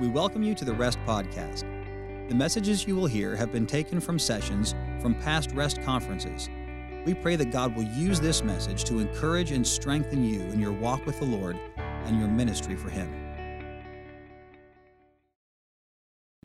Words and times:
We 0.00 0.06
welcome 0.06 0.44
you 0.44 0.54
to 0.54 0.64
the 0.64 0.74
Rest 0.74 0.96
Podcast. 1.04 1.64
The 2.28 2.34
messages 2.36 2.86
you 2.86 2.94
will 2.94 3.08
hear 3.08 3.34
have 3.34 3.50
been 3.50 3.66
taken 3.66 3.98
from 3.98 4.16
sessions 4.16 4.76
from 5.00 5.16
past 5.16 5.50
Rest 5.50 5.82
conferences. 5.82 6.48
We 7.04 7.14
pray 7.14 7.34
that 7.34 7.50
God 7.50 7.74
will 7.74 7.82
use 7.82 8.20
this 8.20 8.44
message 8.44 8.84
to 8.84 9.00
encourage 9.00 9.50
and 9.50 9.66
strengthen 9.66 10.22
you 10.22 10.42
in 10.42 10.60
your 10.60 10.70
walk 10.70 11.04
with 11.04 11.18
the 11.18 11.24
Lord 11.24 11.58
and 11.76 12.16
your 12.16 12.28
ministry 12.28 12.76
for 12.76 12.90
Him. 12.90 13.12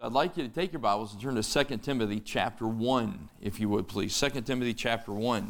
I'd 0.02 0.14
like 0.14 0.36
you 0.36 0.48
to 0.48 0.50
take 0.50 0.74
your 0.74 0.80
Bibles 0.80 1.14
and 1.14 1.22
turn 1.22 1.36
to 1.36 1.64
2 1.64 1.78
Timothy 1.78 2.22
chapter 2.22 2.68
1, 2.68 3.30
if 3.40 3.60
you 3.60 3.70
would 3.70 3.88
please. 3.88 4.20
2 4.20 4.42
Timothy 4.42 4.74
chapter 4.74 5.12
1. 5.12 5.48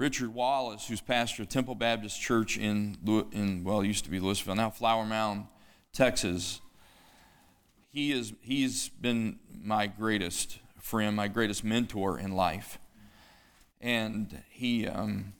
Richard 0.00 0.32
Wallace, 0.32 0.88
who's 0.88 1.02
pastor 1.02 1.42
of 1.42 1.50
Temple 1.50 1.74
Baptist 1.74 2.18
Church 2.18 2.56
in, 2.56 2.96
in 3.32 3.64
well, 3.64 3.84
used 3.84 4.04
to 4.04 4.10
be 4.10 4.18
Lewisville, 4.18 4.56
now 4.56 4.70
Flower 4.70 5.04
Mound, 5.04 5.44
Texas. 5.92 6.62
He 7.92 8.10
is, 8.10 8.32
he's 8.40 8.88
been 8.88 9.38
my 9.62 9.86
greatest 9.86 10.58
friend, 10.78 11.14
my 11.14 11.28
greatest 11.28 11.64
mentor 11.64 12.18
in 12.18 12.32
life. 12.32 12.78
And 13.78 14.42
he, 14.48 14.86
um, 14.86 15.34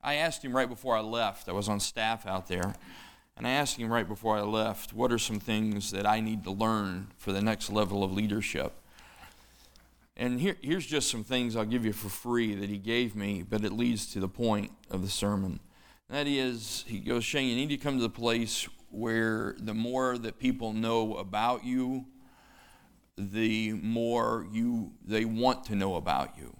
I 0.00 0.14
asked 0.14 0.44
him 0.44 0.54
right 0.54 0.68
before 0.68 0.96
I 0.96 1.00
left, 1.00 1.48
I 1.48 1.52
was 1.52 1.68
on 1.68 1.80
staff 1.80 2.24
out 2.24 2.46
there, 2.46 2.76
and 3.36 3.48
I 3.48 3.50
asked 3.50 3.78
him 3.78 3.92
right 3.92 4.06
before 4.06 4.36
I 4.36 4.42
left, 4.42 4.92
what 4.92 5.10
are 5.10 5.18
some 5.18 5.40
things 5.40 5.90
that 5.90 6.06
I 6.06 6.20
need 6.20 6.44
to 6.44 6.52
learn 6.52 7.08
for 7.16 7.32
the 7.32 7.42
next 7.42 7.68
level 7.68 8.04
of 8.04 8.12
leadership? 8.12 8.74
And 10.20 10.40
here, 10.40 10.56
here's 10.60 10.84
just 10.84 11.10
some 11.10 11.22
things 11.22 11.54
I'll 11.54 11.64
give 11.64 11.84
you 11.84 11.92
for 11.92 12.08
free 12.08 12.56
that 12.56 12.68
he 12.68 12.76
gave 12.76 13.14
me, 13.14 13.44
but 13.48 13.64
it 13.64 13.72
leads 13.72 14.12
to 14.14 14.20
the 14.20 14.28
point 14.28 14.72
of 14.90 15.02
the 15.02 15.08
sermon. 15.08 15.60
That 16.10 16.26
is, 16.26 16.84
he 16.88 16.98
goes, 16.98 17.24
Shane, 17.24 17.48
you 17.48 17.54
need 17.54 17.68
to 17.68 17.76
come 17.76 17.96
to 17.96 18.02
the 18.02 18.10
place 18.10 18.66
where 18.90 19.54
the 19.60 19.74
more 19.74 20.18
that 20.18 20.40
people 20.40 20.72
know 20.72 21.14
about 21.14 21.64
you, 21.64 22.06
the 23.16 23.74
more 23.74 24.46
you 24.52 24.92
they 25.04 25.24
want 25.24 25.64
to 25.66 25.76
know 25.76 25.94
about 25.94 26.36
you. 26.36 26.56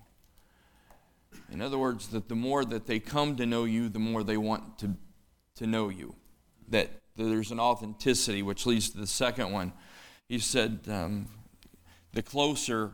In 1.50 1.60
other 1.60 1.78
words, 1.78 2.08
that 2.08 2.28
the 2.28 2.36
more 2.36 2.64
that 2.64 2.86
they 2.86 3.00
come 3.00 3.34
to 3.36 3.46
know 3.46 3.64
you, 3.64 3.88
the 3.88 3.98
more 3.98 4.22
they 4.22 4.36
want 4.36 4.78
to, 4.80 4.94
to 5.56 5.66
know 5.66 5.88
you. 5.88 6.14
That 6.68 6.90
there's 7.16 7.50
an 7.50 7.58
authenticity, 7.58 8.42
which 8.42 8.66
leads 8.66 8.90
to 8.90 8.98
the 8.98 9.06
second 9.06 9.50
one. 9.50 9.72
He 10.28 10.38
said, 10.38 10.80
um, 10.88 11.26
the 12.12 12.22
closer 12.22 12.92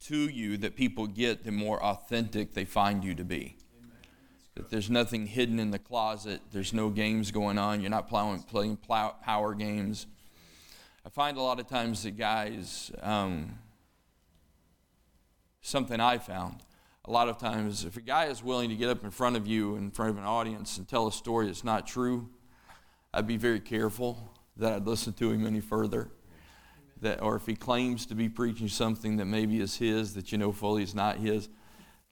to 0.00 0.16
you 0.16 0.56
that 0.58 0.76
people 0.76 1.06
get, 1.06 1.44
the 1.44 1.52
more 1.52 1.82
authentic 1.82 2.54
they 2.54 2.64
find 2.64 3.04
you 3.04 3.14
to 3.14 3.24
be. 3.24 3.56
That 4.54 4.70
there's 4.70 4.90
nothing 4.90 5.26
hidden 5.26 5.58
in 5.58 5.70
the 5.70 5.78
closet, 5.78 6.40
there's 6.52 6.72
no 6.72 6.90
games 6.90 7.30
going 7.30 7.58
on, 7.58 7.80
you're 7.80 7.90
not 7.90 8.08
playing, 8.08 8.42
playing 8.42 8.76
power 8.76 9.54
games. 9.54 10.06
I 11.04 11.10
find 11.10 11.36
a 11.36 11.42
lot 11.42 11.60
of 11.60 11.68
times 11.68 12.02
that 12.02 12.12
guys, 12.12 12.90
um, 13.02 13.58
something 15.60 16.00
I 16.00 16.18
found, 16.18 16.62
a 17.04 17.10
lot 17.10 17.28
of 17.28 17.38
times, 17.38 17.84
if 17.84 17.96
a 17.96 18.00
guy 18.02 18.26
is 18.26 18.42
willing 18.42 18.68
to 18.68 18.76
get 18.76 18.90
up 18.90 19.02
in 19.02 19.10
front 19.10 19.36
of 19.36 19.46
you, 19.46 19.76
in 19.76 19.90
front 19.90 20.10
of 20.10 20.18
an 20.18 20.24
audience, 20.24 20.76
and 20.76 20.86
tell 20.86 21.06
a 21.06 21.12
story 21.12 21.46
that's 21.46 21.64
not 21.64 21.86
true, 21.86 22.28
I'd 23.14 23.26
be 23.26 23.38
very 23.38 23.60
careful 23.60 24.34
that 24.56 24.72
I'd 24.74 24.86
listen 24.86 25.14
to 25.14 25.30
him 25.30 25.46
any 25.46 25.60
further 25.60 26.10
that, 27.00 27.22
or 27.22 27.36
if 27.36 27.46
he 27.46 27.54
claims 27.54 28.06
to 28.06 28.14
be 28.14 28.28
preaching 28.28 28.68
something 28.68 29.16
that 29.16 29.26
maybe 29.26 29.60
is 29.60 29.76
his 29.76 30.14
that 30.14 30.32
you 30.32 30.38
know 30.38 30.52
fully 30.52 30.82
is 30.82 30.94
not 30.94 31.18
his, 31.18 31.48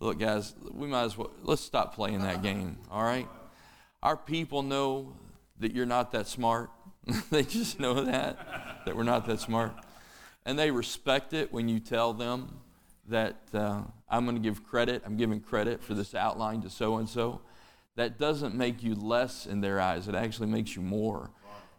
look, 0.00 0.18
guys, 0.18 0.54
we 0.72 0.86
might 0.86 1.04
as 1.04 1.18
well 1.18 1.30
let's 1.42 1.62
stop 1.62 1.94
playing 1.94 2.22
that 2.22 2.42
game. 2.42 2.78
All 2.90 3.02
right, 3.02 3.28
our 4.02 4.16
people 4.16 4.62
know 4.62 5.14
that 5.58 5.74
you're 5.74 5.86
not 5.86 6.12
that 6.12 6.26
smart. 6.26 6.70
they 7.30 7.42
just 7.42 7.78
know 7.78 8.02
that 8.04 8.84
that 8.84 8.96
we're 8.96 9.04
not 9.04 9.26
that 9.26 9.40
smart, 9.40 9.74
and 10.44 10.58
they 10.58 10.70
respect 10.70 11.32
it 11.32 11.52
when 11.52 11.68
you 11.68 11.80
tell 11.80 12.12
them 12.12 12.58
that 13.08 13.36
uh, 13.54 13.82
I'm 14.08 14.24
going 14.24 14.36
to 14.36 14.42
give 14.42 14.64
credit. 14.64 15.02
I'm 15.04 15.16
giving 15.16 15.40
credit 15.40 15.82
for 15.82 15.94
this 15.94 16.14
outline 16.14 16.62
to 16.62 16.70
so 16.70 16.96
and 16.96 17.08
so. 17.08 17.40
That 17.96 18.18
doesn't 18.18 18.54
make 18.54 18.82
you 18.82 18.94
less 18.94 19.46
in 19.46 19.62
their 19.62 19.80
eyes. 19.80 20.06
It 20.06 20.14
actually 20.14 20.48
makes 20.48 20.76
you 20.76 20.82
more. 20.82 21.30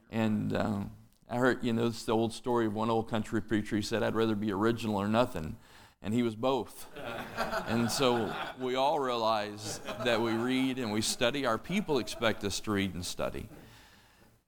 And 0.10 0.56
um, 0.56 0.92
I 1.30 1.38
heard, 1.38 1.64
you 1.64 1.74
know, 1.74 1.90
this 1.90 2.04
the 2.04 2.14
old 2.14 2.32
story 2.32 2.68
of 2.68 2.74
one 2.74 2.90
old 2.90 3.10
country 3.10 3.42
preacher. 3.42 3.76
He 3.76 3.82
said, 3.82 4.02
I'd 4.02 4.16
rather 4.16 4.36
be 4.36 4.52
original 4.52 4.96
or 4.96 5.08
nothing. 5.08 5.58
And 6.02 6.14
he 6.14 6.24
was 6.24 6.36
both. 6.36 6.88
and 7.68 7.92
so 7.92 8.34
we 8.60 8.76
all 8.76 9.00
realize 9.00 9.82
that 10.06 10.22
we 10.22 10.32
read 10.32 10.78
and 10.78 10.92
we 10.92 11.02
study. 11.02 11.46
Our 11.46 11.58
people 11.58 12.00
expect 12.00 12.44
us 12.46 12.60
to 12.62 12.72
read 12.72 12.94
and 12.94 13.06
study. 13.06 13.50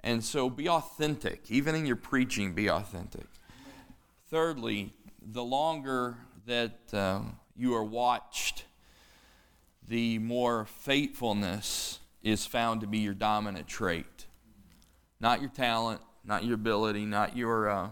And 0.01 0.23
so 0.23 0.49
be 0.49 0.69
authentic. 0.69 1.51
Even 1.51 1.75
in 1.75 1.85
your 1.85 1.97
preaching, 1.97 2.53
be 2.53 2.69
authentic. 2.69 3.27
Thirdly, 4.29 4.93
the 5.21 5.43
longer 5.43 6.17
that 6.45 6.93
uh, 6.93 7.21
you 7.57 7.75
are 7.75 7.83
watched, 7.83 8.63
the 9.85 10.19
more 10.19 10.65
faithfulness 10.65 11.99
is 12.23 12.45
found 12.45 12.81
to 12.81 12.87
be 12.87 12.99
your 12.99 13.13
dominant 13.13 13.67
trait. 13.67 14.27
Not 15.19 15.41
your 15.41 15.49
talent, 15.49 16.01
not 16.29 16.45
your 16.45 16.53
ability, 16.53 17.05
not 17.05 17.35
your 17.35 17.67
uh, 17.67 17.89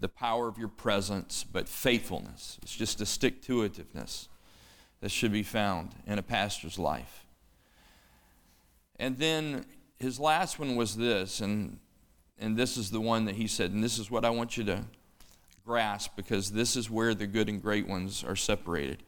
the 0.00 0.08
power 0.08 0.48
of 0.48 0.58
your 0.58 0.68
presence, 0.68 1.44
but 1.44 1.68
faithfulness. 1.68 2.58
It's 2.60 2.74
just 2.74 3.00
a 3.00 3.06
stick 3.06 3.40
to 3.44 3.66
itiveness 3.66 4.26
that 5.00 5.10
should 5.10 5.32
be 5.32 5.44
found 5.44 5.94
in 6.06 6.18
a 6.18 6.22
pastor's 6.22 6.78
life. 6.78 7.24
And 8.98 9.16
then 9.16 9.64
his 9.98 10.18
last 10.18 10.58
one 10.58 10.74
was 10.74 10.96
this, 10.96 11.40
and 11.40 11.78
and 12.38 12.56
this 12.56 12.76
is 12.76 12.90
the 12.90 13.00
one 13.00 13.24
that 13.26 13.36
he 13.36 13.46
said, 13.46 13.70
and 13.70 13.82
this 13.82 13.98
is 13.98 14.10
what 14.10 14.24
I 14.24 14.30
want 14.30 14.56
you 14.56 14.64
to 14.64 14.84
grasp 15.64 16.16
because 16.16 16.50
this 16.50 16.76
is 16.76 16.90
where 16.90 17.14
the 17.14 17.26
good 17.26 17.48
and 17.48 17.62
great 17.62 17.88
ones 17.88 18.24
are 18.24 18.36
separated. 18.36 19.04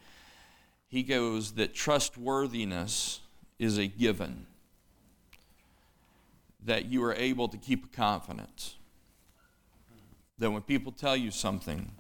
He 0.86 1.02
goes 1.02 1.52
that 1.52 1.74
trustworthiness 1.74 3.20
is 3.58 3.78
a 3.78 3.88
given 3.88 4.46
that 6.68 6.84
you 6.84 7.02
are 7.02 7.14
able 7.14 7.48
to 7.48 7.56
keep 7.56 7.86
a 7.86 7.88
confidence. 7.88 8.76
That 10.38 10.50
when 10.50 10.60
people 10.62 10.92
tell 10.92 11.16
you 11.16 11.30
something, 11.30 11.92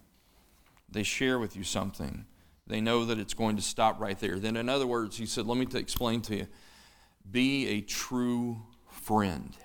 they 0.90 1.02
share 1.02 1.38
with 1.38 1.56
you 1.56 1.64
something, 1.64 2.26
they 2.66 2.82
know 2.82 3.06
that 3.06 3.18
it's 3.18 3.32
going 3.32 3.56
to 3.56 3.62
stop 3.62 3.98
right 3.98 4.18
there. 4.18 4.38
Then, 4.38 4.56
in 4.56 4.68
other 4.68 4.86
words, 4.86 5.16
he 5.16 5.24
said, 5.24 5.46
Let 5.46 5.56
me 5.56 5.64
t- 5.64 5.78
explain 5.78 6.20
to 6.22 6.36
you 6.36 6.46
be 7.30 7.66
a 7.68 7.80
true 7.80 8.62
friend. 8.90 9.56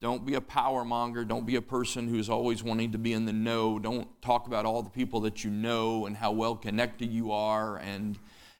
Don't 0.00 0.24
be 0.24 0.34
a 0.34 0.40
power 0.40 0.84
monger. 0.84 1.24
Don't 1.24 1.44
be 1.46 1.56
a 1.56 1.62
person 1.62 2.06
who's 2.06 2.30
always 2.30 2.62
wanting 2.62 2.92
to 2.92 2.98
be 2.98 3.12
in 3.12 3.24
the 3.24 3.32
know. 3.32 3.80
Don't 3.80 4.08
talk 4.22 4.46
about 4.46 4.64
all 4.64 4.82
the 4.82 4.90
people 4.90 5.20
that 5.22 5.42
you 5.42 5.50
know 5.50 6.06
and 6.06 6.16
how 6.16 6.30
well 6.30 6.54
connected 6.54 7.10
you 7.10 7.32
are 7.32 7.78
and 7.78 8.16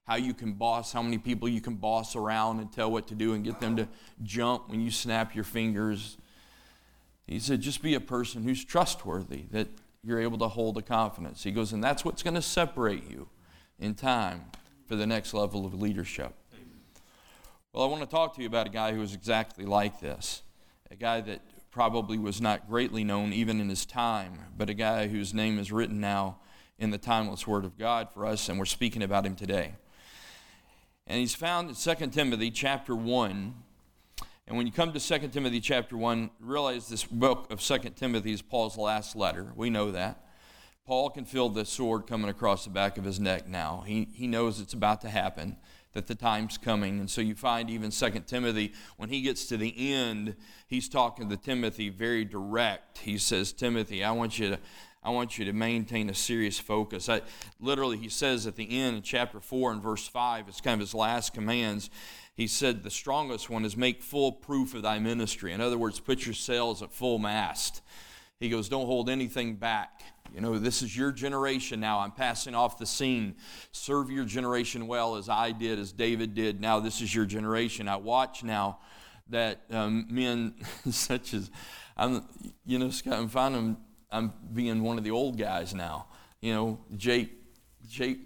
how 0.08 0.16
you 0.16 0.32
can 0.32 0.54
boss, 0.54 0.90
how 0.90 1.02
many 1.02 1.18
people 1.18 1.46
you 1.46 1.60
can 1.60 1.74
boss 1.74 2.16
around 2.16 2.60
and 2.60 2.72
tell 2.72 2.90
what 2.90 3.06
to 3.06 3.14
do 3.14 3.34
and 3.34 3.44
get 3.44 3.60
them 3.60 3.76
to 3.76 3.86
jump 4.22 4.70
when 4.70 4.80
you 4.80 4.90
snap 4.90 5.34
your 5.34 5.44
fingers. 5.44 6.16
He 7.26 7.38
said, 7.38 7.60
just 7.60 7.82
be 7.82 7.94
a 7.94 8.00
person 8.00 8.42
who's 8.42 8.64
trustworthy, 8.64 9.42
that 9.50 9.68
you're 10.02 10.18
able 10.18 10.38
to 10.38 10.48
hold 10.48 10.78
a 10.78 10.82
confidence. 10.82 11.44
He 11.44 11.50
goes, 11.50 11.74
and 11.74 11.84
that's 11.84 12.06
what's 12.06 12.22
going 12.22 12.36
to 12.36 12.42
separate 12.42 13.10
you 13.10 13.28
in 13.78 13.94
time 13.94 14.46
for 14.86 14.96
the 14.96 15.06
next 15.06 15.34
level 15.34 15.66
of 15.66 15.74
leadership. 15.74 16.32
Well, 17.74 17.84
I 17.84 17.90
want 17.90 18.02
to 18.02 18.08
talk 18.08 18.34
to 18.36 18.40
you 18.40 18.46
about 18.46 18.66
a 18.66 18.70
guy 18.70 18.94
who 18.94 19.00
was 19.00 19.12
exactly 19.12 19.66
like 19.66 20.00
this. 20.00 20.40
A 20.90 20.96
guy 20.96 21.20
that 21.20 21.42
probably 21.70 22.16
was 22.16 22.40
not 22.40 22.66
greatly 22.66 23.04
known 23.04 23.34
even 23.34 23.60
in 23.60 23.68
his 23.68 23.84
time, 23.84 24.38
but 24.56 24.70
a 24.70 24.74
guy 24.74 25.08
whose 25.08 25.34
name 25.34 25.58
is 25.58 25.70
written 25.70 26.00
now 26.00 26.38
in 26.78 26.88
the 26.92 26.96
timeless 26.96 27.46
Word 27.46 27.66
of 27.66 27.76
God 27.76 28.08
for 28.14 28.24
us, 28.24 28.48
and 28.48 28.58
we're 28.58 28.64
speaking 28.64 29.02
about 29.02 29.26
him 29.26 29.36
today. 29.36 29.74
And 31.08 31.18
he's 31.18 31.34
found 31.34 31.70
in 31.70 31.74
2 31.74 32.06
Timothy 32.08 32.50
chapter 32.50 32.94
1. 32.94 33.54
And 34.46 34.56
when 34.56 34.66
you 34.66 34.72
come 34.72 34.92
to 34.92 35.00
2 35.00 35.28
Timothy 35.28 35.58
chapter 35.58 35.96
1, 35.96 36.30
realize 36.38 36.86
this 36.86 37.04
book 37.04 37.50
of 37.50 37.62
2 37.62 37.78
Timothy 37.96 38.32
is 38.32 38.42
Paul's 38.42 38.76
last 38.76 39.16
letter. 39.16 39.52
We 39.56 39.70
know 39.70 39.90
that. 39.92 40.22
Paul 40.86 41.08
can 41.08 41.24
feel 41.24 41.48
the 41.48 41.64
sword 41.64 42.06
coming 42.06 42.28
across 42.28 42.64
the 42.64 42.70
back 42.70 42.98
of 42.98 43.04
his 43.04 43.18
neck 43.18 43.48
now. 43.48 43.84
He, 43.86 44.08
he 44.12 44.26
knows 44.26 44.60
it's 44.60 44.74
about 44.74 45.00
to 45.00 45.08
happen, 45.08 45.56
that 45.94 46.06
the 46.06 46.14
time's 46.14 46.58
coming. 46.58 47.00
And 47.00 47.10
so 47.10 47.22
you 47.22 47.34
find 47.34 47.70
even 47.70 47.90
2 47.90 48.10
Timothy, 48.26 48.74
when 48.98 49.08
he 49.08 49.22
gets 49.22 49.46
to 49.46 49.56
the 49.56 49.92
end, 49.94 50.36
he's 50.66 50.90
talking 50.90 51.30
to 51.30 51.38
Timothy 51.38 51.88
very 51.88 52.26
direct. 52.26 52.98
He 52.98 53.16
says, 53.16 53.54
Timothy, 53.54 54.04
I 54.04 54.12
want 54.12 54.38
you 54.38 54.50
to 54.50 54.58
I 55.02 55.10
want 55.10 55.38
you 55.38 55.44
to 55.44 55.52
maintain 55.52 56.10
a 56.10 56.14
serious 56.14 56.58
focus. 56.58 57.08
I, 57.08 57.22
literally, 57.60 57.96
he 57.96 58.08
says 58.08 58.46
at 58.46 58.56
the 58.56 58.78
end 58.78 58.96
in 58.96 59.02
chapter 59.02 59.40
4 59.40 59.72
and 59.72 59.82
verse 59.82 60.06
5, 60.06 60.48
it's 60.48 60.60
kind 60.60 60.74
of 60.74 60.80
his 60.80 60.94
last 60.94 61.32
commands. 61.32 61.88
He 62.34 62.46
said, 62.46 62.82
The 62.82 62.90
strongest 62.90 63.48
one 63.48 63.64
is 63.64 63.76
make 63.76 64.02
full 64.02 64.32
proof 64.32 64.74
of 64.74 64.82
thy 64.82 64.98
ministry. 64.98 65.52
In 65.52 65.60
other 65.60 65.78
words, 65.78 66.00
put 66.00 66.24
your 66.24 66.34
sails 66.34 66.82
at 66.82 66.92
full 66.92 67.18
mast. 67.18 67.82
He 68.40 68.48
goes, 68.48 68.68
Don't 68.68 68.86
hold 68.86 69.08
anything 69.08 69.56
back. 69.56 70.02
You 70.34 70.40
know, 70.40 70.58
this 70.58 70.82
is 70.82 70.96
your 70.96 71.10
generation 71.10 71.80
now. 71.80 72.00
I'm 72.00 72.12
passing 72.12 72.54
off 72.54 72.78
the 72.78 72.86
scene. 72.86 73.36
Serve 73.72 74.10
your 74.10 74.24
generation 74.24 74.86
well 74.86 75.16
as 75.16 75.28
I 75.28 75.52
did, 75.52 75.78
as 75.78 75.92
David 75.92 76.34
did. 76.34 76.60
Now, 76.60 76.80
this 76.80 77.00
is 77.00 77.14
your 77.14 77.24
generation. 77.24 77.88
I 77.88 77.96
watch 77.96 78.44
now 78.44 78.78
that 79.30 79.62
um, 79.70 80.06
men 80.10 80.54
such 80.90 81.34
as, 81.34 81.50
I'm, 81.96 82.24
you 82.66 82.78
know, 82.78 82.90
Scott, 82.90 83.14
I'm 83.14 83.28
finding 83.28 83.76
I'm 84.10 84.32
being 84.52 84.82
one 84.82 84.98
of 84.98 85.04
the 85.04 85.10
old 85.10 85.38
guys 85.38 85.74
now. 85.74 86.06
You 86.40 86.54
know, 86.54 86.78
Jake, 86.96 87.32
Jake 87.88 88.20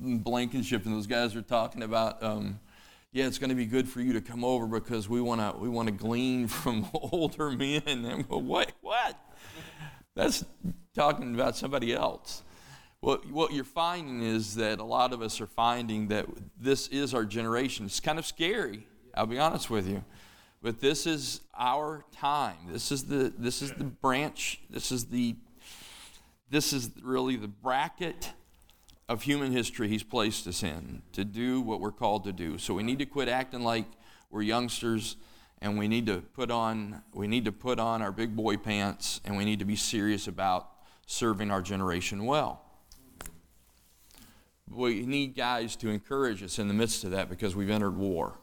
Blankenship 0.00 0.84
and 0.84 0.94
those 0.94 1.06
guys 1.06 1.34
are 1.34 1.42
talking 1.42 1.82
about, 1.82 2.22
um, 2.22 2.60
yeah, 3.12 3.26
it's 3.26 3.38
going 3.38 3.50
to 3.50 3.56
be 3.56 3.66
good 3.66 3.88
for 3.88 4.00
you 4.00 4.12
to 4.12 4.20
come 4.20 4.44
over 4.44 4.66
because 4.66 5.08
we 5.08 5.20
want 5.20 5.40
to 5.40 5.58
we 5.58 5.68
want 5.68 5.88
to 5.88 5.92
glean 5.92 6.46
from 6.48 6.88
older 6.94 7.50
men. 7.50 7.82
And 7.86 8.28
go, 8.28 8.38
what? 8.38 8.72
What? 8.80 9.18
That's 10.14 10.44
talking 10.94 11.34
about 11.34 11.56
somebody 11.56 11.94
else. 11.94 12.42
What, 13.00 13.30
what 13.30 13.52
you're 13.52 13.64
finding 13.64 14.22
is 14.22 14.56
that 14.56 14.78
a 14.78 14.84
lot 14.84 15.14
of 15.14 15.22
us 15.22 15.40
are 15.40 15.46
finding 15.46 16.08
that 16.08 16.26
this 16.58 16.86
is 16.88 17.14
our 17.14 17.24
generation. 17.24 17.86
It's 17.86 18.00
kind 18.00 18.18
of 18.18 18.26
scary, 18.26 18.86
I'll 19.14 19.26
be 19.26 19.38
honest 19.38 19.70
with 19.70 19.88
you. 19.88 20.04
But 20.62 20.80
this 20.80 21.06
is 21.06 21.40
our 21.58 22.04
time. 22.12 22.58
This 22.68 22.92
is 22.92 23.04
the, 23.04 23.32
this 23.38 23.62
is 23.62 23.72
the 23.72 23.84
branch, 23.84 24.60
this 24.68 24.92
is 24.92 25.06
the 25.06 25.36
this 26.50 26.72
is 26.72 26.90
really 27.02 27.36
the 27.36 27.48
bracket 27.48 28.32
of 29.08 29.22
human 29.22 29.52
history 29.52 29.86
he's 29.86 30.02
placed 30.02 30.48
us 30.48 30.64
in 30.64 31.02
to 31.12 31.24
do 31.24 31.60
what 31.60 31.80
we're 31.80 31.92
called 31.92 32.24
to 32.24 32.32
do. 32.32 32.58
So 32.58 32.74
we 32.74 32.82
need 32.82 32.98
to 32.98 33.06
quit 33.06 33.28
acting 33.28 33.62
like 33.62 33.86
we're 34.30 34.42
youngsters 34.42 35.16
and 35.62 35.78
we 35.78 35.86
need 35.86 36.06
to 36.06 36.18
put 36.20 36.50
on 36.50 37.02
we 37.12 37.28
need 37.28 37.44
to 37.44 37.52
put 37.52 37.78
on 37.78 38.02
our 38.02 38.10
big 38.10 38.34
boy 38.34 38.56
pants 38.56 39.20
and 39.24 39.36
we 39.36 39.44
need 39.44 39.60
to 39.60 39.64
be 39.64 39.76
serious 39.76 40.26
about 40.26 40.68
serving 41.06 41.52
our 41.52 41.62
generation 41.62 42.26
well. 42.26 42.62
We 44.68 45.06
need 45.06 45.36
guys 45.36 45.76
to 45.76 45.88
encourage 45.88 46.42
us 46.42 46.58
in 46.58 46.66
the 46.66 46.74
midst 46.74 47.04
of 47.04 47.12
that 47.12 47.28
because 47.28 47.54
we've 47.54 47.70
entered 47.70 47.96
war. 47.96 48.39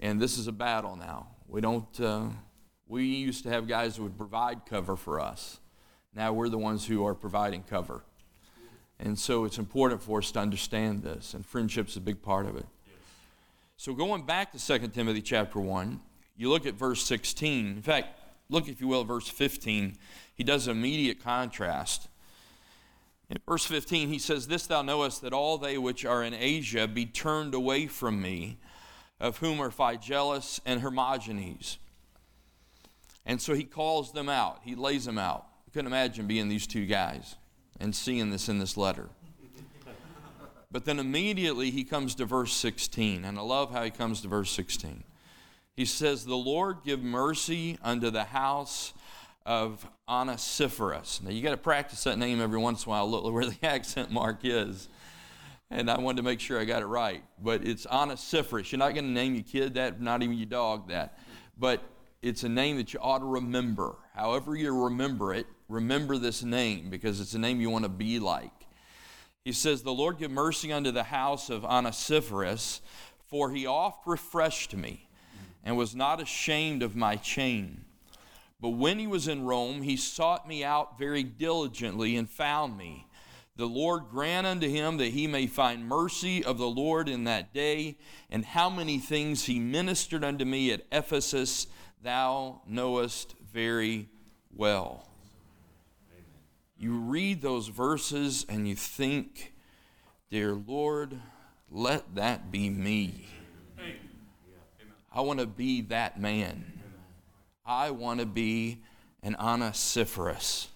And 0.00 0.20
this 0.20 0.38
is 0.38 0.46
a 0.46 0.52
battle 0.52 0.96
now. 0.96 1.28
We 1.46 1.60
don't 1.60 2.00
uh, 2.00 2.28
we 2.86 3.04
used 3.04 3.44
to 3.44 3.50
have 3.50 3.68
guys 3.68 3.96
who 3.96 4.04
would 4.04 4.16
provide 4.16 4.64
cover 4.64 4.96
for 4.96 5.20
us. 5.20 5.60
Now 6.14 6.32
we're 6.32 6.48
the 6.48 6.58
ones 6.58 6.86
who 6.86 7.06
are 7.06 7.14
providing 7.14 7.62
cover. 7.62 8.02
And 8.98 9.18
so 9.18 9.44
it's 9.44 9.58
important 9.58 10.02
for 10.02 10.18
us 10.18 10.32
to 10.32 10.40
understand 10.40 11.02
this, 11.02 11.34
and 11.34 11.46
friendship's 11.46 11.96
a 11.96 12.00
big 12.00 12.22
part 12.22 12.46
of 12.46 12.56
it. 12.56 12.66
So 13.76 13.94
going 13.94 14.22
back 14.26 14.50
to 14.52 14.58
2 14.58 14.88
Timothy 14.88 15.22
chapter 15.22 15.60
1, 15.60 16.00
you 16.36 16.48
look 16.48 16.66
at 16.66 16.74
verse 16.74 17.04
16. 17.04 17.66
In 17.66 17.82
fact, 17.82 18.18
look, 18.48 18.68
if 18.68 18.80
you 18.80 18.88
will, 18.88 19.02
at 19.02 19.06
verse 19.06 19.28
15. 19.28 19.96
He 20.34 20.42
does 20.42 20.66
immediate 20.66 21.22
contrast. 21.22 22.08
In 23.30 23.38
verse 23.46 23.64
15, 23.66 24.08
he 24.08 24.18
says, 24.18 24.46
This 24.46 24.66
thou 24.66 24.82
knowest 24.82 25.22
that 25.22 25.32
all 25.32 25.58
they 25.58 25.78
which 25.78 26.04
are 26.04 26.24
in 26.24 26.34
Asia 26.34 26.88
be 26.88 27.06
turned 27.06 27.54
away 27.54 27.86
from 27.86 28.20
me, 28.20 28.58
of 29.20 29.38
whom 29.38 29.60
are 29.60 29.70
Phygellus 29.70 30.60
and 30.64 30.80
Hermogenes. 30.80 31.78
And 33.26 33.40
so 33.42 33.54
he 33.54 33.64
calls 33.64 34.12
them 34.12 34.28
out, 34.28 34.60
he 34.62 34.74
lays 34.74 35.04
them 35.04 35.18
out. 35.18 35.46
You 35.66 35.72
couldn't 35.72 35.88
imagine 35.88 36.26
being 36.26 36.48
these 36.48 36.66
two 36.66 36.86
guys 36.86 37.36
and 37.78 37.94
seeing 37.94 38.30
this 38.30 38.48
in 38.48 38.58
this 38.58 38.76
letter. 38.76 39.10
But 40.70 40.84
then 40.84 40.98
immediately 40.98 41.70
he 41.70 41.84
comes 41.84 42.14
to 42.16 42.26
verse 42.26 42.52
16, 42.52 43.24
and 43.24 43.38
I 43.38 43.42
love 43.42 43.72
how 43.72 43.84
he 43.84 43.90
comes 43.90 44.20
to 44.22 44.28
verse 44.28 44.50
16. 44.50 45.02
He 45.74 45.84
says, 45.84 46.24
The 46.24 46.36
Lord 46.36 46.78
give 46.84 47.02
mercy 47.02 47.78
unto 47.82 48.10
the 48.10 48.24
house 48.24 48.92
of 49.46 49.86
Onesiphorus. 50.06 51.22
Now 51.22 51.30
you 51.30 51.42
got 51.42 51.52
to 51.52 51.56
practice 51.56 52.04
that 52.04 52.18
name 52.18 52.40
every 52.40 52.58
once 52.58 52.84
in 52.84 52.88
a 52.88 52.90
while, 52.90 53.10
look 53.10 53.32
where 53.32 53.46
the 53.46 53.56
accent 53.62 54.10
mark 54.10 54.40
is. 54.42 54.88
And 55.70 55.90
I 55.90 55.98
wanted 55.98 56.18
to 56.18 56.22
make 56.22 56.40
sure 56.40 56.58
I 56.58 56.64
got 56.64 56.82
it 56.82 56.86
right. 56.86 57.22
But 57.42 57.66
it's 57.66 57.86
Onesiphorus. 57.86 58.72
You're 58.72 58.78
not 58.78 58.94
going 58.94 59.04
to 59.04 59.10
name 59.10 59.34
your 59.34 59.44
kid 59.44 59.74
that, 59.74 60.00
not 60.00 60.22
even 60.22 60.36
your 60.36 60.46
dog 60.46 60.88
that. 60.88 61.18
But 61.58 61.82
it's 62.22 62.42
a 62.42 62.48
name 62.48 62.76
that 62.78 62.94
you 62.94 63.00
ought 63.00 63.18
to 63.18 63.26
remember. 63.26 63.96
However, 64.14 64.56
you 64.56 64.84
remember 64.84 65.34
it, 65.34 65.46
remember 65.68 66.16
this 66.16 66.42
name 66.42 66.90
because 66.90 67.20
it's 67.20 67.34
a 67.34 67.38
name 67.38 67.60
you 67.60 67.70
want 67.70 67.84
to 67.84 67.90
be 67.90 68.18
like. 68.18 68.52
He 69.44 69.52
says, 69.52 69.82
The 69.82 69.92
Lord 69.92 70.18
give 70.18 70.30
mercy 70.30 70.72
unto 70.72 70.90
the 70.90 71.04
house 71.04 71.50
of 71.50 71.64
Onesiphorus, 71.64 72.80
for 73.28 73.50
he 73.50 73.66
oft 73.66 74.06
refreshed 74.06 74.74
me 74.74 75.08
and 75.64 75.76
was 75.76 75.94
not 75.94 76.20
ashamed 76.20 76.82
of 76.82 76.96
my 76.96 77.16
chain. 77.16 77.84
But 78.60 78.70
when 78.70 78.98
he 78.98 79.06
was 79.06 79.28
in 79.28 79.44
Rome, 79.44 79.82
he 79.82 79.96
sought 79.96 80.48
me 80.48 80.64
out 80.64 80.98
very 80.98 81.22
diligently 81.22 82.16
and 82.16 82.28
found 82.28 82.76
me. 82.76 83.06
The 83.58 83.66
Lord 83.66 84.04
grant 84.08 84.46
unto 84.46 84.68
him 84.68 84.98
that 84.98 85.08
he 85.08 85.26
may 85.26 85.48
find 85.48 85.84
mercy 85.84 86.44
of 86.44 86.58
the 86.58 86.68
Lord 86.68 87.08
in 87.08 87.24
that 87.24 87.52
day, 87.52 87.98
and 88.30 88.44
how 88.44 88.70
many 88.70 89.00
things 89.00 89.46
he 89.46 89.58
ministered 89.58 90.22
unto 90.22 90.44
me 90.44 90.70
at 90.70 90.86
Ephesus, 90.92 91.66
thou 92.00 92.62
knowest 92.68 93.34
very 93.52 94.08
well. 94.54 95.08
You 96.78 96.98
read 96.98 97.42
those 97.42 97.66
verses 97.66 98.46
and 98.48 98.68
you 98.68 98.76
think, 98.76 99.52
Dear 100.30 100.54
Lord, 100.54 101.20
let 101.68 102.14
that 102.14 102.52
be 102.52 102.70
me. 102.70 103.26
I 105.12 105.20
want 105.22 105.40
to 105.40 105.46
be 105.46 105.80
that 105.80 106.20
man. 106.20 106.80
I 107.66 107.90
want 107.90 108.20
to 108.20 108.26
be 108.26 108.84
an 109.24 109.34
Onesiphorus 109.34 110.68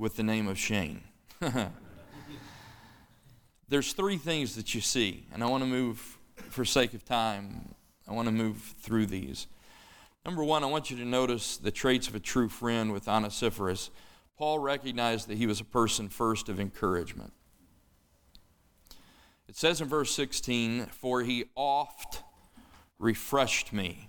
with 0.00 0.16
the 0.16 0.22
name 0.22 0.48
of 0.48 0.58
Shane. 0.58 1.02
There's 3.68 3.92
three 3.92 4.16
things 4.16 4.56
that 4.56 4.74
you 4.74 4.80
see, 4.80 5.26
and 5.30 5.44
I 5.44 5.46
want 5.46 5.62
to 5.62 5.68
move, 5.68 6.16
for 6.48 6.64
sake 6.64 6.94
of 6.94 7.04
time, 7.04 7.74
I 8.08 8.12
want 8.12 8.26
to 8.26 8.32
move 8.32 8.74
through 8.80 9.06
these. 9.06 9.46
Number 10.24 10.42
one, 10.42 10.64
I 10.64 10.68
want 10.68 10.90
you 10.90 10.96
to 10.96 11.04
notice 11.04 11.58
the 11.58 11.70
traits 11.70 12.08
of 12.08 12.14
a 12.14 12.18
true 12.18 12.48
friend 12.48 12.94
with 12.94 13.08
Onesiphorus. 13.08 13.90
Paul 14.38 14.58
recognized 14.58 15.28
that 15.28 15.36
he 15.36 15.46
was 15.46 15.60
a 15.60 15.64
person 15.64 16.08
first 16.08 16.48
of 16.48 16.58
encouragement. 16.58 17.34
It 19.48 19.56
says 19.56 19.82
in 19.82 19.88
verse 19.88 20.14
16, 20.14 20.86
For 20.86 21.20
he 21.22 21.44
oft 21.54 22.22
refreshed 22.98 23.70
me 23.74 24.08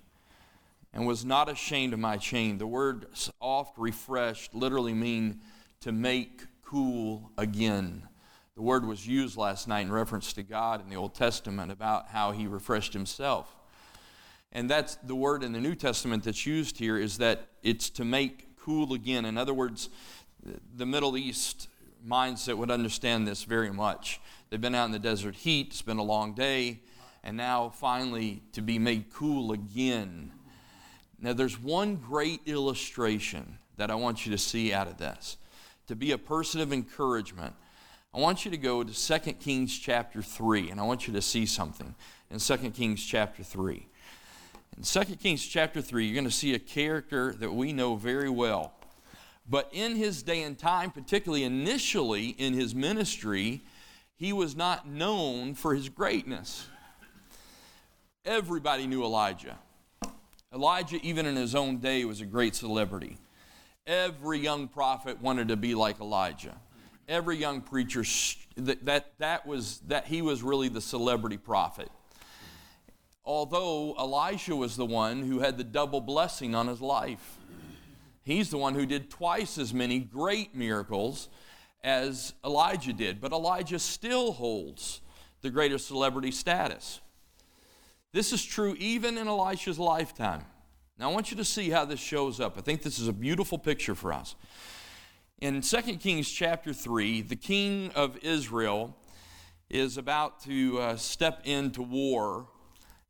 and 0.94 1.06
was 1.06 1.22
not 1.22 1.50
ashamed 1.50 1.92
of 1.92 1.98
my 1.98 2.16
chain. 2.16 2.56
The 2.56 2.66
word 2.66 3.06
oft 3.40 3.76
refreshed 3.76 4.54
literally 4.54 4.94
mean 4.94 5.42
to 5.82 5.92
make 5.92 6.46
cool 6.64 7.30
again. 7.36 8.08
The 8.54 8.62
word 8.62 8.86
was 8.86 9.06
used 9.06 9.36
last 9.36 9.68
night 9.68 9.82
in 9.82 9.92
reference 9.92 10.32
to 10.34 10.42
God 10.42 10.82
in 10.82 10.88
the 10.88 10.96
Old 10.96 11.14
Testament 11.14 11.70
about 11.70 12.08
how 12.08 12.32
he 12.32 12.46
refreshed 12.46 12.92
himself. 12.92 13.54
And 14.52 14.68
that's 14.68 14.96
the 14.96 15.14
word 15.14 15.42
in 15.42 15.52
the 15.52 15.60
New 15.60 15.74
Testament 15.74 16.24
that's 16.24 16.46
used 16.46 16.78
here 16.78 16.96
is 16.98 17.18
that 17.18 17.48
it's 17.62 17.88
to 17.90 18.04
make 18.04 18.56
cool 18.56 18.92
again. 18.92 19.24
In 19.24 19.38
other 19.38 19.54
words, 19.54 19.88
the 20.76 20.86
Middle 20.86 21.16
East 21.16 21.68
mindset 22.06 22.56
would 22.56 22.70
understand 22.70 23.26
this 23.26 23.44
very 23.44 23.72
much. 23.72 24.20
They've 24.50 24.60
been 24.60 24.74
out 24.74 24.86
in 24.86 24.92
the 24.92 24.98
desert 24.98 25.36
heat, 25.36 25.68
it's 25.68 25.82
been 25.82 25.98
a 25.98 26.02
long 26.02 26.34
day, 26.34 26.80
and 27.24 27.36
now 27.36 27.70
finally 27.70 28.42
to 28.52 28.60
be 28.60 28.78
made 28.78 29.12
cool 29.12 29.52
again. 29.52 30.32
Now, 31.18 31.32
there's 31.32 31.58
one 31.58 31.96
great 31.96 32.40
illustration 32.46 33.58
that 33.76 33.90
I 33.90 33.94
want 33.94 34.26
you 34.26 34.32
to 34.32 34.38
see 34.38 34.72
out 34.72 34.88
of 34.88 34.98
this. 34.98 35.36
To 35.92 35.96
be 35.96 36.12
a 36.12 36.16
person 36.16 36.62
of 36.62 36.72
encouragement, 36.72 37.54
I 38.14 38.18
want 38.18 38.46
you 38.46 38.50
to 38.50 38.56
go 38.56 38.82
to 38.82 38.94
2 39.20 39.32
Kings 39.34 39.78
chapter 39.78 40.22
3, 40.22 40.70
and 40.70 40.80
I 40.80 40.84
want 40.84 41.06
you 41.06 41.12
to 41.12 41.20
see 41.20 41.44
something 41.44 41.94
in 42.30 42.38
2 42.38 42.56
Kings 42.70 43.04
chapter 43.04 43.42
3. 43.42 43.86
In 44.78 44.82
2 44.84 45.00
Kings 45.16 45.46
chapter 45.46 45.82
3, 45.82 46.06
you're 46.06 46.14
going 46.14 46.24
to 46.24 46.30
see 46.30 46.54
a 46.54 46.58
character 46.58 47.34
that 47.34 47.52
we 47.52 47.74
know 47.74 47.96
very 47.96 48.30
well. 48.30 48.72
But 49.46 49.68
in 49.70 49.96
his 49.96 50.22
day 50.22 50.44
and 50.44 50.58
time, 50.58 50.92
particularly 50.92 51.44
initially 51.44 52.28
in 52.28 52.54
his 52.54 52.74
ministry, 52.74 53.60
he 54.16 54.32
was 54.32 54.56
not 54.56 54.88
known 54.88 55.52
for 55.52 55.74
his 55.74 55.90
greatness. 55.90 56.68
Everybody 58.24 58.86
knew 58.86 59.04
Elijah. 59.04 59.58
Elijah, 60.54 60.98
even 61.02 61.26
in 61.26 61.36
his 61.36 61.54
own 61.54 61.80
day, 61.80 62.06
was 62.06 62.22
a 62.22 62.26
great 62.26 62.54
celebrity. 62.54 63.18
Every 63.86 64.38
young 64.38 64.68
prophet 64.68 65.20
wanted 65.20 65.48
to 65.48 65.56
be 65.56 65.74
like 65.74 66.00
Elijah. 66.00 66.56
Every 67.08 67.36
young 67.36 67.60
preacher, 67.60 68.04
that, 68.56 68.84
that, 68.84 69.12
that 69.18 69.46
was, 69.46 69.80
that 69.88 70.06
he 70.06 70.22
was 70.22 70.42
really 70.42 70.68
the 70.68 70.80
celebrity 70.80 71.36
prophet 71.36 71.90
although 73.24 73.94
Elisha 73.98 74.54
was 74.54 74.76
the 74.76 74.86
one 74.86 75.22
who 75.22 75.40
had 75.40 75.56
the 75.56 75.64
double 75.64 76.00
blessing 76.00 76.54
on 76.54 76.66
his 76.66 76.80
life. 76.80 77.38
He's 78.22 78.50
the 78.50 78.58
one 78.58 78.74
who 78.74 78.86
did 78.86 79.10
twice 79.10 79.58
as 79.58 79.74
many 79.74 80.00
great 80.00 80.54
miracles 80.54 81.28
as 81.82 82.34
Elijah 82.44 82.92
did, 82.92 83.20
but 83.20 83.32
Elijah 83.32 83.78
still 83.78 84.32
holds 84.32 85.00
the 85.40 85.50
greater 85.50 85.78
celebrity 85.78 86.30
status. 86.30 87.00
This 88.12 88.32
is 88.32 88.44
true 88.44 88.76
even 88.78 89.18
in 89.18 89.26
Elisha's 89.26 89.78
lifetime. 89.78 90.44
Now, 91.02 91.10
I 91.10 91.14
want 91.14 91.32
you 91.32 91.36
to 91.38 91.44
see 91.44 91.68
how 91.68 91.84
this 91.84 91.98
shows 91.98 92.38
up. 92.38 92.56
I 92.56 92.60
think 92.60 92.84
this 92.84 93.00
is 93.00 93.08
a 93.08 93.12
beautiful 93.12 93.58
picture 93.58 93.96
for 93.96 94.12
us. 94.12 94.36
In 95.40 95.60
2 95.60 95.82
Kings 95.96 96.30
chapter 96.30 96.72
3, 96.72 97.22
the 97.22 97.34
king 97.34 97.90
of 97.96 98.16
Israel 98.18 98.96
is 99.68 99.96
about 99.96 100.44
to 100.44 100.78
uh, 100.78 100.96
step 100.96 101.40
into 101.42 101.82
war. 101.82 102.46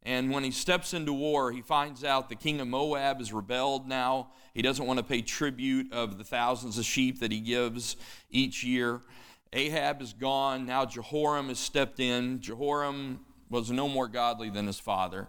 And 0.04 0.30
when 0.30 0.42
he 0.42 0.50
steps 0.50 0.94
into 0.94 1.12
war, 1.12 1.52
he 1.52 1.60
finds 1.60 2.02
out 2.02 2.30
the 2.30 2.34
king 2.34 2.62
of 2.62 2.68
Moab 2.68 3.18
has 3.18 3.30
rebelled 3.30 3.86
now. 3.86 4.30
He 4.54 4.62
doesn't 4.62 4.86
want 4.86 4.98
to 4.98 5.04
pay 5.04 5.20
tribute 5.20 5.92
of 5.92 6.16
the 6.16 6.24
thousands 6.24 6.78
of 6.78 6.86
sheep 6.86 7.20
that 7.20 7.30
he 7.30 7.40
gives 7.40 7.96
each 8.30 8.64
year. 8.64 9.02
Ahab 9.52 10.00
is 10.00 10.14
gone. 10.14 10.64
Now 10.64 10.86
Jehoram 10.86 11.48
has 11.48 11.58
stepped 11.58 12.00
in. 12.00 12.40
Jehoram 12.40 13.20
was 13.50 13.70
no 13.70 13.86
more 13.86 14.08
godly 14.08 14.48
than 14.48 14.66
his 14.66 14.80
father. 14.80 15.28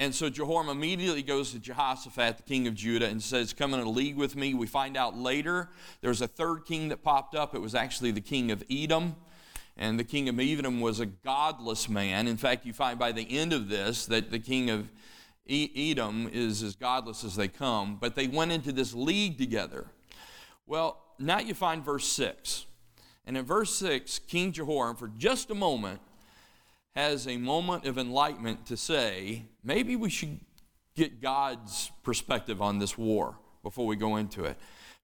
And 0.00 0.14
so 0.14 0.30
Jehoram 0.30 0.68
immediately 0.68 1.22
goes 1.22 1.50
to 1.52 1.58
Jehoshaphat, 1.58 2.36
the 2.36 2.42
king 2.44 2.68
of 2.68 2.74
Judah, 2.74 3.06
and 3.06 3.20
says, 3.20 3.52
Come 3.52 3.74
in 3.74 3.80
a 3.80 3.88
league 3.88 4.16
with 4.16 4.36
me. 4.36 4.54
We 4.54 4.68
find 4.68 4.96
out 4.96 5.16
later 5.16 5.70
there's 6.02 6.20
a 6.20 6.28
third 6.28 6.66
king 6.66 6.88
that 6.88 7.02
popped 7.02 7.34
up. 7.34 7.54
It 7.54 7.60
was 7.60 7.74
actually 7.74 8.12
the 8.12 8.20
king 8.20 8.52
of 8.52 8.62
Edom. 8.70 9.16
And 9.76 9.98
the 9.98 10.04
king 10.04 10.28
of 10.28 10.38
Edom 10.38 10.80
was 10.80 11.00
a 11.00 11.06
godless 11.06 11.88
man. 11.88 12.28
In 12.28 12.36
fact, 12.36 12.64
you 12.64 12.72
find 12.72 12.98
by 12.98 13.12
the 13.12 13.38
end 13.38 13.52
of 13.52 13.68
this 13.68 14.06
that 14.06 14.30
the 14.30 14.38
king 14.38 14.70
of 14.70 14.88
Edom 15.48 16.28
is 16.32 16.62
as 16.62 16.76
godless 16.76 17.24
as 17.24 17.34
they 17.34 17.48
come. 17.48 17.96
But 17.96 18.14
they 18.14 18.28
went 18.28 18.52
into 18.52 18.70
this 18.70 18.94
league 18.94 19.36
together. 19.38 19.86
Well, 20.66 21.00
now 21.18 21.40
you 21.40 21.54
find 21.54 21.84
verse 21.84 22.06
6. 22.06 22.66
And 23.26 23.36
in 23.36 23.44
verse 23.44 23.74
6, 23.74 24.20
King 24.20 24.52
Jehoram, 24.52 24.96
for 24.96 25.08
just 25.08 25.50
a 25.50 25.54
moment, 25.54 26.00
has 26.98 27.28
a 27.28 27.36
moment 27.36 27.86
of 27.86 27.96
enlightenment 27.96 28.66
to 28.66 28.76
say, 28.76 29.44
maybe 29.62 29.94
we 29.94 30.10
should 30.10 30.40
get 30.96 31.22
God's 31.22 31.92
perspective 32.02 32.60
on 32.60 32.80
this 32.80 32.98
war 32.98 33.38
before 33.62 33.86
we 33.86 33.94
go 33.94 34.16
into 34.16 34.42
it. 34.42 34.56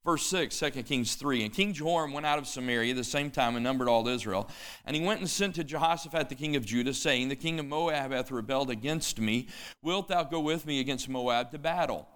Verse 0.04 0.26
6, 0.26 0.58
2 0.58 0.70
Kings 0.82 1.14
3. 1.14 1.44
And 1.44 1.54
King 1.54 1.72
Jehoram 1.72 2.12
went 2.12 2.26
out 2.26 2.40
of 2.40 2.48
Samaria 2.48 2.94
the 2.94 3.04
same 3.04 3.30
time 3.30 3.54
and 3.54 3.62
numbered 3.62 3.86
all 3.86 4.08
Israel. 4.08 4.50
And 4.84 4.96
he 4.96 5.04
went 5.04 5.20
and 5.20 5.30
sent 5.30 5.54
to 5.54 5.62
Jehoshaphat 5.62 6.28
the 6.28 6.34
king 6.34 6.56
of 6.56 6.66
Judah, 6.66 6.92
saying, 6.92 7.28
The 7.28 7.36
king 7.36 7.60
of 7.60 7.66
Moab 7.66 8.10
hath 8.10 8.32
rebelled 8.32 8.70
against 8.70 9.20
me. 9.20 9.46
Wilt 9.80 10.08
thou 10.08 10.24
go 10.24 10.40
with 10.40 10.66
me 10.66 10.80
against 10.80 11.08
Moab 11.08 11.52
to 11.52 11.60
battle? 11.60 12.08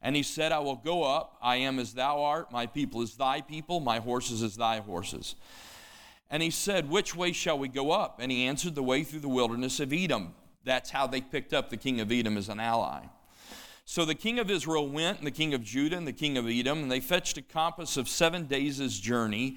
And 0.00 0.16
he 0.16 0.22
said, 0.22 0.50
I 0.50 0.60
will 0.60 0.76
go 0.76 1.02
up. 1.02 1.36
I 1.42 1.56
am 1.56 1.78
as 1.78 1.92
thou 1.92 2.22
art. 2.22 2.50
My 2.50 2.64
people 2.64 3.02
is 3.02 3.16
thy 3.16 3.42
people. 3.42 3.80
My 3.80 3.98
horses 3.98 4.42
is 4.42 4.56
thy 4.56 4.80
horses. 4.80 5.34
And 6.30 6.42
he 6.42 6.50
said, 6.50 6.88
Which 6.88 7.16
way 7.16 7.32
shall 7.32 7.58
we 7.58 7.68
go 7.68 7.90
up? 7.90 8.20
And 8.20 8.30
he 8.30 8.46
answered, 8.46 8.74
The 8.74 8.82
way 8.82 9.02
through 9.02 9.20
the 9.20 9.28
wilderness 9.28 9.80
of 9.80 9.92
Edom. 9.92 10.34
That's 10.64 10.90
how 10.90 11.06
they 11.06 11.20
picked 11.20 11.52
up 11.52 11.70
the 11.70 11.76
king 11.76 12.00
of 12.00 12.12
Edom 12.12 12.36
as 12.36 12.48
an 12.48 12.60
ally. 12.60 13.06
So 13.84 14.04
the 14.04 14.14
king 14.14 14.38
of 14.38 14.50
Israel 14.50 14.88
went, 14.88 15.18
and 15.18 15.26
the 15.26 15.32
king 15.32 15.52
of 15.52 15.64
Judah, 15.64 15.96
and 15.96 16.06
the 16.06 16.12
king 16.12 16.38
of 16.38 16.46
Edom, 16.46 16.82
and 16.82 16.92
they 16.92 17.00
fetched 17.00 17.36
a 17.38 17.42
compass 17.42 17.96
of 17.96 18.08
seven 18.08 18.44
days' 18.44 19.00
journey. 19.00 19.56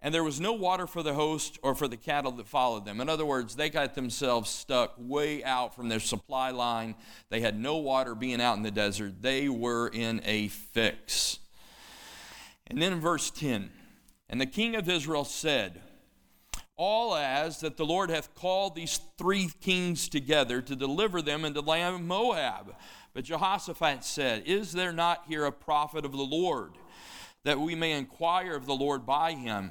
And 0.00 0.14
there 0.14 0.22
was 0.22 0.40
no 0.40 0.52
water 0.52 0.86
for 0.86 1.02
the 1.02 1.14
host 1.14 1.58
or 1.62 1.74
for 1.74 1.88
the 1.88 1.96
cattle 1.96 2.32
that 2.32 2.46
followed 2.46 2.84
them. 2.84 3.00
In 3.00 3.08
other 3.08 3.24
words, 3.24 3.56
they 3.56 3.70
got 3.70 3.94
themselves 3.94 4.50
stuck 4.50 4.94
way 4.98 5.42
out 5.42 5.74
from 5.74 5.88
their 5.88 6.00
supply 6.00 6.50
line. 6.50 6.96
They 7.30 7.40
had 7.40 7.58
no 7.58 7.76
water 7.76 8.14
being 8.14 8.40
out 8.40 8.56
in 8.56 8.62
the 8.62 8.70
desert. 8.70 9.22
They 9.22 9.48
were 9.48 9.88
in 9.88 10.20
a 10.24 10.48
fix. 10.48 11.38
And 12.66 12.80
then 12.80 12.92
in 12.92 13.00
verse 13.00 13.30
10, 13.30 13.70
and 14.28 14.40
the 14.40 14.46
king 14.46 14.76
of 14.76 14.88
Israel 14.88 15.24
said, 15.24 15.82
all 16.82 17.14
as 17.14 17.60
that 17.60 17.76
the 17.76 17.86
Lord 17.86 18.10
hath 18.10 18.34
called 18.34 18.74
these 18.74 19.00
three 19.16 19.48
kings 19.60 20.08
together 20.08 20.60
to 20.60 20.74
deliver 20.74 21.22
them 21.22 21.44
into 21.44 21.60
the 21.60 21.68
land 21.68 21.94
of 21.94 22.00
Moab. 22.00 22.74
But 23.14 23.22
Jehoshaphat 23.22 24.02
said, 24.02 24.42
Is 24.46 24.72
there 24.72 24.92
not 24.92 25.22
here 25.28 25.44
a 25.44 25.52
prophet 25.52 26.04
of 26.04 26.10
the 26.10 26.18
Lord, 26.18 26.72
that 27.44 27.60
we 27.60 27.76
may 27.76 27.92
inquire 27.92 28.56
of 28.56 28.66
the 28.66 28.74
Lord 28.74 29.06
by 29.06 29.34
him? 29.34 29.70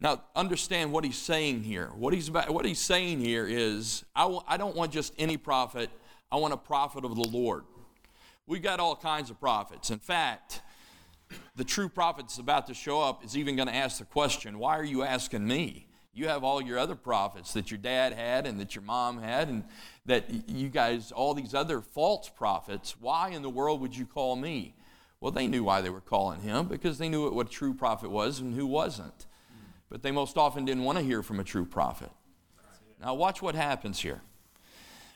Now, 0.00 0.22
understand 0.34 0.90
what 0.90 1.04
he's 1.04 1.18
saying 1.18 1.64
here. 1.64 1.90
What 1.94 2.14
he's, 2.14 2.30
what 2.30 2.64
he's 2.64 2.80
saying 2.80 3.20
here 3.20 3.46
is, 3.46 4.02
I 4.16 4.22
w- 4.22 4.40
I 4.48 4.56
don't 4.56 4.74
want 4.74 4.90
just 4.90 5.12
any 5.18 5.36
prophet, 5.36 5.90
I 6.30 6.36
want 6.36 6.54
a 6.54 6.56
prophet 6.56 7.04
of 7.04 7.14
the 7.14 7.28
Lord. 7.28 7.64
We've 8.46 8.62
got 8.62 8.80
all 8.80 8.96
kinds 8.96 9.28
of 9.28 9.38
prophets. 9.38 9.90
In 9.90 9.98
fact, 9.98 10.62
the 11.56 11.64
true 11.64 11.90
prophet 11.90 12.22
that's 12.22 12.38
about 12.38 12.68
to 12.68 12.74
show 12.74 13.02
up 13.02 13.22
is 13.22 13.36
even 13.36 13.54
going 13.54 13.68
to 13.68 13.74
ask 13.74 13.98
the 13.98 14.06
question, 14.06 14.58
Why 14.58 14.78
are 14.78 14.84
you 14.84 15.02
asking 15.02 15.46
me? 15.46 15.88
You 16.14 16.28
have 16.28 16.44
all 16.44 16.60
your 16.60 16.78
other 16.78 16.94
prophets 16.94 17.54
that 17.54 17.70
your 17.70 17.78
dad 17.78 18.12
had 18.12 18.46
and 18.46 18.60
that 18.60 18.74
your 18.74 18.82
mom 18.82 19.22
had, 19.22 19.48
and 19.48 19.64
that 20.04 20.48
you 20.48 20.68
guys, 20.68 21.10
all 21.10 21.32
these 21.32 21.54
other 21.54 21.80
false 21.80 22.28
prophets. 22.28 22.96
Why 23.00 23.30
in 23.30 23.40
the 23.42 23.48
world 23.48 23.80
would 23.80 23.96
you 23.96 24.04
call 24.04 24.36
me? 24.36 24.74
Well, 25.20 25.32
they 25.32 25.46
knew 25.46 25.64
why 25.64 25.80
they 25.80 25.90
were 25.90 26.00
calling 26.00 26.40
him 26.40 26.66
because 26.66 26.98
they 26.98 27.08
knew 27.08 27.30
what 27.30 27.46
a 27.46 27.50
true 27.50 27.72
prophet 27.72 28.10
was 28.10 28.40
and 28.40 28.54
who 28.54 28.66
wasn't. 28.66 29.26
But 29.88 30.02
they 30.02 30.10
most 30.10 30.36
often 30.36 30.64
didn't 30.64 30.84
want 30.84 30.98
to 30.98 31.04
hear 31.04 31.22
from 31.22 31.40
a 31.40 31.44
true 31.44 31.64
prophet. 31.64 32.10
Now, 33.00 33.14
watch 33.14 33.40
what 33.40 33.54
happens 33.54 34.00
here. 34.00 34.20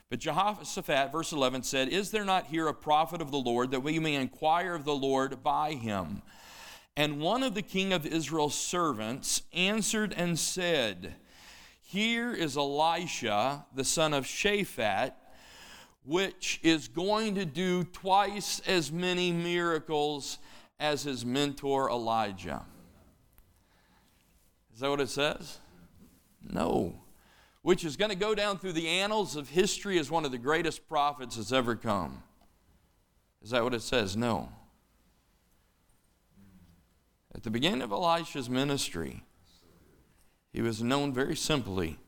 But 0.08 0.20
Jehoshaphat, 0.20 1.10
verse 1.10 1.32
11, 1.32 1.64
said, 1.64 1.88
Is 1.88 2.10
there 2.10 2.24
not 2.24 2.46
here 2.46 2.68
a 2.68 2.74
prophet 2.74 3.20
of 3.20 3.30
the 3.30 3.38
Lord 3.38 3.72
that 3.72 3.80
we 3.80 3.98
may 3.98 4.14
inquire 4.14 4.74
of 4.74 4.84
the 4.84 4.94
Lord 4.94 5.42
by 5.42 5.72
him? 5.72 6.22
And 6.96 7.20
one 7.20 7.42
of 7.42 7.54
the 7.54 7.62
king 7.62 7.92
of 7.92 8.06
Israel's 8.06 8.54
servants 8.54 9.42
answered 9.52 10.14
and 10.16 10.38
said, 10.38 11.14
Here 11.82 12.32
is 12.32 12.56
Elisha, 12.56 13.66
the 13.74 13.84
son 13.84 14.14
of 14.14 14.24
Shaphat, 14.24 15.12
which 16.04 16.58
is 16.62 16.88
going 16.88 17.34
to 17.34 17.44
do 17.44 17.84
twice 17.84 18.60
as 18.66 18.90
many 18.90 19.30
miracles 19.30 20.38
as 20.80 21.02
his 21.02 21.26
mentor 21.26 21.90
Elijah. 21.90 22.64
Is 24.72 24.80
that 24.80 24.90
what 24.90 25.00
it 25.00 25.08
says? 25.08 25.58
No. 26.42 26.94
Which 27.62 27.84
is 27.84 27.96
going 27.96 28.10
to 28.10 28.16
go 28.16 28.34
down 28.34 28.58
through 28.58 28.72
the 28.72 28.88
annals 28.88 29.36
of 29.36 29.50
history 29.50 29.98
as 29.98 30.10
one 30.10 30.24
of 30.24 30.30
the 30.30 30.38
greatest 30.38 30.88
prophets 30.88 31.36
that's 31.36 31.52
ever 31.52 31.74
come. 31.76 32.22
Is 33.42 33.50
that 33.50 33.64
what 33.64 33.74
it 33.74 33.82
says? 33.82 34.16
No. 34.16 34.50
At 37.36 37.42
the 37.42 37.50
beginning 37.50 37.82
of 37.82 37.92
Elisha's 37.92 38.48
ministry, 38.48 39.22
he 40.54 40.62
was 40.62 40.82
known 40.82 41.12
very 41.12 41.36
simply, 41.36 41.98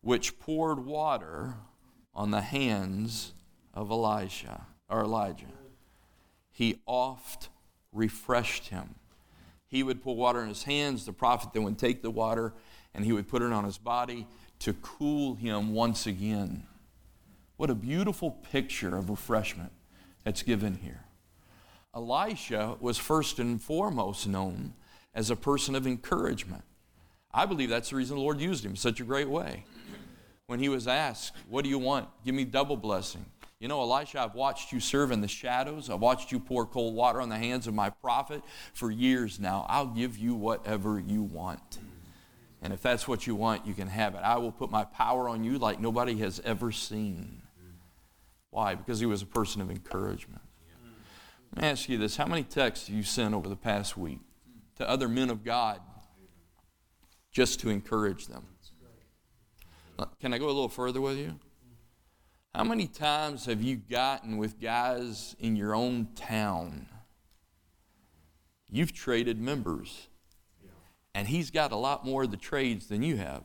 which 0.00 0.38
poured 0.38 0.86
water 0.86 1.56
on 2.14 2.30
the 2.30 2.40
hands 2.40 3.34
of 3.74 3.90
Elisha 3.90 4.68
or 4.88 5.00
Elijah. 5.00 5.46
He 6.52 6.80
oft 6.86 7.48
refreshed 7.92 8.68
him. 8.68 8.94
He 9.66 9.82
would 9.82 10.04
pour 10.04 10.14
water 10.14 10.40
in 10.40 10.50
his 10.50 10.62
hands, 10.62 11.04
the 11.04 11.12
prophet 11.12 11.52
then 11.52 11.64
would 11.64 11.76
take 11.76 12.00
the 12.00 12.12
water 12.12 12.54
and 12.94 13.04
he 13.04 13.12
would 13.12 13.26
put 13.26 13.42
it 13.42 13.52
on 13.52 13.64
his 13.64 13.76
body 13.76 14.28
to 14.60 14.72
cool 14.74 15.34
him 15.34 15.74
once 15.74 16.06
again. 16.06 16.62
What 17.56 17.70
a 17.70 17.74
beautiful 17.74 18.30
picture 18.30 18.96
of 18.96 19.10
refreshment 19.10 19.72
that's 20.22 20.44
given 20.44 20.76
here. 20.76 21.02
Elisha 21.94 22.76
was 22.80 22.98
first 22.98 23.38
and 23.38 23.62
foremost 23.62 24.26
known 24.26 24.74
as 25.14 25.30
a 25.30 25.36
person 25.36 25.74
of 25.74 25.86
encouragement. 25.86 26.64
I 27.32 27.46
believe 27.46 27.68
that's 27.68 27.90
the 27.90 27.96
reason 27.96 28.16
the 28.16 28.22
Lord 28.22 28.40
used 28.40 28.64
him 28.64 28.72
in 28.72 28.76
such 28.76 29.00
a 29.00 29.04
great 29.04 29.28
way. 29.28 29.64
When 30.46 30.58
he 30.58 30.68
was 30.68 30.86
asked, 30.86 31.32
What 31.48 31.64
do 31.64 31.70
you 31.70 31.78
want? 31.78 32.08
Give 32.24 32.34
me 32.34 32.44
double 32.44 32.76
blessing. 32.76 33.24
You 33.60 33.68
know, 33.68 33.80
Elisha, 33.80 34.20
I've 34.20 34.34
watched 34.34 34.72
you 34.72 34.80
serve 34.80 35.10
in 35.10 35.20
the 35.20 35.28
shadows. 35.28 35.88
I've 35.88 36.00
watched 36.00 36.32
you 36.32 36.38
pour 36.38 36.66
cold 36.66 36.94
water 36.94 37.20
on 37.20 37.28
the 37.28 37.38
hands 37.38 37.66
of 37.66 37.72
my 37.72 37.88
prophet 37.88 38.42
for 38.74 38.90
years 38.90 39.40
now. 39.40 39.64
I'll 39.68 39.86
give 39.86 40.18
you 40.18 40.34
whatever 40.34 41.00
you 41.00 41.22
want. 41.22 41.78
And 42.60 42.72
if 42.72 42.82
that's 42.82 43.08
what 43.08 43.26
you 43.26 43.34
want, 43.34 43.66
you 43.66 43.72
can 43.72 43.88
have 43.88 44.14
it. 44.14 44.18
I 44.18 44.36
will 44.36 44.52
put 44.52 44.70
my 44.70 44.84
power 44.84 45.28
on 45.28 45.44
you 45.44 45.58
like 45.58 45.80
nobody 45.80 46.18
has 46.18 46.40
ever 46.44 46.72
seen. 46.72 47.42
Why? 48.50 48.74
Because 48.74 49.00
he 49.00 49.06
was 49.06 49.22
a 49.22 49.26
person 49.26 49.62
of 49.62 49.70
encouragement. 49.70 50.43
Let 51.54 51.62
me 51.62 51.68
ask 51.68 51.88
you 51.88 51.98
this 51.98 52.16
how 52.16 52.26
many 52.26 52.42
texts 52.42 52.88
have 52.88 52.96
you 52.96 53.04
sent 53.04 53.32
over 53.32 53.48
the 53.48 53.54
past 53.54 53.96
week 53.96 54.18
to 54.76 54.88
other 54.88 55.08
men 55.08 55.30
of 55.30 55.44
God 55.44 55.80
just 57.30 57.60
to 57.60 57.70
encourage 57.70 58.26
them? 58.26 58.44
Can 60.20 60.34
I 60.34 60.38
go 60.38 60.46
a 60.46 60.48
little 60.48 60.68
further 60.68 61.00
with 61.00 61.16
you? 61.16 61.38
How 62.56 62.64
many 62.64 62.88
times 62.88 63.46
have 63.46 63.62
you 63.62 63.76
gotten 63.76 64.36
with 64.36 64.60
guys 64.60 65.36
in 65.38 65.54
your 65.54 65.76
own 65.76 66.08
town? 66.16 66.88
You've 68.68 68.92
traded 68.92 69.40
members, 69.40 70.08
and 71.14 71.28
he's 71.28 71.52
got 71.52 71.70
a 71.70 71.76
lot 71.76 72.04
more 72.04 72.24
of 72.24 72.32
the 72.32 72.36
trades 72.36 72.88
than 72.88 73.04
you 73.04 73.16
have. 73.18 73.44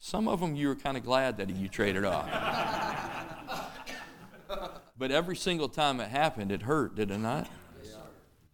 Some 0.00 0.26
of 0.26 0.40
them 0.40 0.56
you 0.56 0.66
were 0.66 0.74
kind 0.74 0.96
of 0.96 1.04
glad 1.04 1.36
that 1.36 1.48
you 1.50 1.68
traded 1.68 2.04
off. 2.04 2.28
But 4.98 5.10
every 5.10 5.36
single 5.36 5.68
time 5.68 6.00
it 6.00 6.08
happened, 6.08 6.50
it 6.50 6.62
hurt, 6.62 6.94
did 6.94 7.10
it 7.10 7.18
not? 7.18 7.48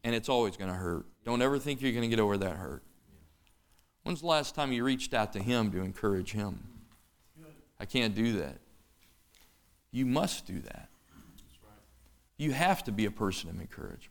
And 0.04 0.14
it's 0.14 0.28
always 0.28 0.56
going 0.56 0.70
to 0.70 0.76
hurt. 0.76 1.06
Don't 1.24 1.40
ever 1.42 1.58
think 1.58 1.80
you're 1.80 1.92
going 1.92 2.02
to 2.02 2.08
get 2.08 2.20
over 2.20 2.36
that 2.38 2.56
hurt. 2.56 2.82
When's 4.02 4.20
the 4.20 4.26
last 4.26 4.54
time 4.54 4.72
you 4.72 4.82
reached 4.82 5.14
out 5.14 5.32
to 5.34 5.38
him 5.38 5.70
to 5.70 5.78
encourage 5.80 6.32
him? 6.32 6.58
I 7.78 7.84
can't 7.84 8.14
do 8.14 8.38
that. 8.38 8.58
You 9.92 10.06
must 10.06 10.46
do 10.46 10.60
that. 10.60 10.88
You 12.36 12.52
have 12.52 12.82
to 12.84 12.92
be 12.92 13.04
a 13.04 13.10
person 13.10 13.50
of 13.50 13.60
encouragement. 13.60 14.08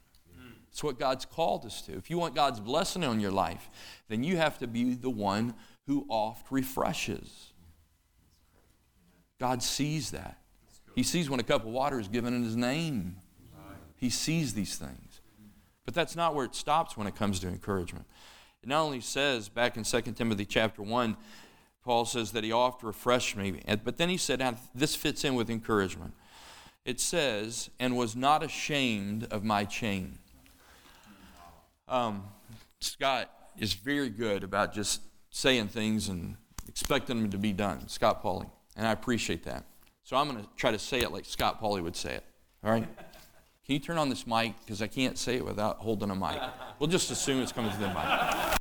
It's 0.71 0.81
what 0.81 0.97
God's 0.97 1.25
called 1.25 1.65
us 1.65 1.81
to. 1.81 1.93
If 1.93 2.09
you 2.09 2.17
want 2.17 2.33
God's 2.33 2.61
blessing 2.61 3.03
on 3.03 3.19
your 3.19 3.31
life, 3.31 3.69
then 4.07 4.23
you 4.23 4.37
have 4.37 4.57
to 4.59 4.67
be 4.67 4.93
the 4.93 5.09
one 5.09 5.53
who 5.85 6.05
oft 6.07 6.49
refreshes. 6.49 7.51
God 9.37 9.61
sees 9.61 10.11
that. 10.11 10.40
He 10.95 11.03
sees 11.03 11.29
when 11.29 11.39
a 11.39 11.43
cup 11.43 11.61
of 11.63 11.69
water 11.69 11.99
is 11.99 12.07
given 12.07 12.33
in 12.33 12.43
His 12.43 12.55
name. 12.55 13.17
He 13.95 14.09
sees 14.09 14.53
these 14.53 14.75
things. 14.77 15.21
But 15.85 15.93
that's 15.93 16.15
not 16.15 16.35
where 16.35 16.45
it 16.45 16.55
stops 16.55 16.97
when 16.97 17.07
it 17.07 17.15
comes 17.15 17.39
to 17.39 17.47
encouragement. 17.47 18.05
It 18.63 18.69
not 18.69 18.81
only 18.81 19.01
says 19.01 19.49
back 19.49 19.77
in 19.77 19.83
2 19.83 20.01
Timothy 20.13 20.45
chapter 20.45 20.81
1, 20.81 21.17
Paul 21.83 22.05
says 22.05 22.31
that 22.31 22.43
he 22.43 22.51
oft 22.51 22.83
refreshed 22.83 23.35
me, 23.35 23.59
but 23.83 23.97
then 23.97 24.09
he 24.09 24.17
said, 24.17 24.41
and 24.41 24.57
this 24.75 24.95
fits 24.95 25.23
in 25.23 25.33
with 25.33 25.49
encouragement. 25.49 26.13
It 26.85 26.99
says, 26.99 27.69
and 27.79 27.95
was 27.95 28.15
not 28.15 28.43
ashamed 28.43 29.25
of 29.31 29.43
my 29.43 29.65
chain. 29.65 30.19
Um, 31.87 32.23
Scott 32.79 33.31
is 33.57 33.73
very 33.73 34.09
good 34.09 34.43
about 34.43 34.73
just 34.73 35.01
saying 35.31 35.67
things 35.69 36.07
and 36.07 36.37
expecting 36.67 37.21
them 37.21 37.31
to 37.31 37.37
be 37.37 37.53
done, 37.53 37.87
Scott 37.87 38.23
Pauley, 38.23 38.49
and 38.75 38.87
I 38.87 38.91
appreciate 38.91 39.43
that. 39.43 39.65
So 40.03 40.17
I'm 40.17 40.29
going 40.29 40.43
to 40.43 40.49
try 40.57 40.71
to 40.71 40.79
say 40.79 40.99
it 40.99 41.11
like 41.11 41.25
Scott 41.25 41.61
Pauley 41.61 41.81
would 41.81 41.95
say 41.95 42.15
it. 42.15 42.23
All 42.63 42.71
right? 42.71 42.87
Can 43.65 43.73
you 43.75 43.79
turn 43.79 43.97
on 43.97 44.09
this 44.09 44.27
mic? 44.27 44.53
Because 44.59 44.81
I 44.81 44.87
can't 44.87 45.17
say 45.17 45.35
it 45.37 45.45
without 45.45 45.77
holding 45.77 46.09
a 46.09 46.15
mic. 46.15 46.41
We'll 46.79 46.89
just 46.89 47.11
assume 47.11 47.41
it's 47.41 47.51
coming 47.51 47.71
to 47.71 47.77
the 47.77 47.87
mic. 47.87 48.57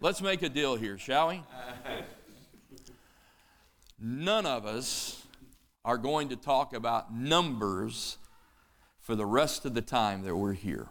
Let's 0.00 0.22
make 0.22 0.42
a 0.42 0.48
deal 0.48 0.76
here, 0.76 0.96
shall 0.96 1.28
we? 1.28 1.42
None 4.00 4.46
of 4.46 4.64
us 4.64 5.26
are 5.84 5.98
going 5.98 6.30
to 6.30 6.36
talk 6.36 6.72
about 6.72 7.12
numbers 7.12 8.16
for 9.00 9.14
the 9.14 9.26
rest 9.26 9.66
of 9.66 9.74
the 9.74 9.82
time 9.82 10.22
that 10.22 10.34
we're 10.34 10.54
here. 10.54 10.88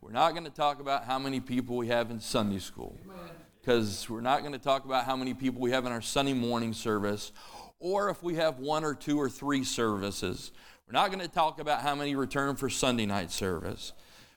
We're 0.00 0.12
not 0.12 0.30
going 0.30 0.44
to 0.44 0.50
talk 0.50 0.80
about 0.80 1.04
how 1.04 1.18
many 1.18 1.40
people 1.40 1.76
we 1.76 1.88
have 1.88 2.10
in 2.10 2.20
Sunday 2.20 2.60
school 2.60 2.98
because 3.64 4.10
we're 4.10 4.20
not 4.20 4.40
going 4.40 4.52
to 4.52 4.58
talk 4.58 4.84
about 4.84 5.06
how 5.06 5.16
many 5.16 5.32
people 5.32 5.58
we 5.58 5.70
have 5.70 5.86
in 5.86 5.92
our 5.92 6.02
Sunday 6.02 6.34
morning 6.34 6.74
service 6.74 7.32
or 7.78 8.10
if 8.10 8.22
we 8.22 8.34
have 8.34 8.58
one 8.58 8.84
or 8.84 8.94
two 8.94 9.18
or 9.18 9.30
three 9.30 9.64
services. 9.64 10.52
We're 10.86 10.92
not 10.92 11.10
going 11.10 11.22
to 11.26 11.32
talk 11.32 11.58
about 11.58 11.80
how 11.80 11.94
many 11.94 12.14
return 12.14 12.56
for 12.56 12.68
Sunday 12.68 13.06
night 13.06 13.30
service. 13.30 13.94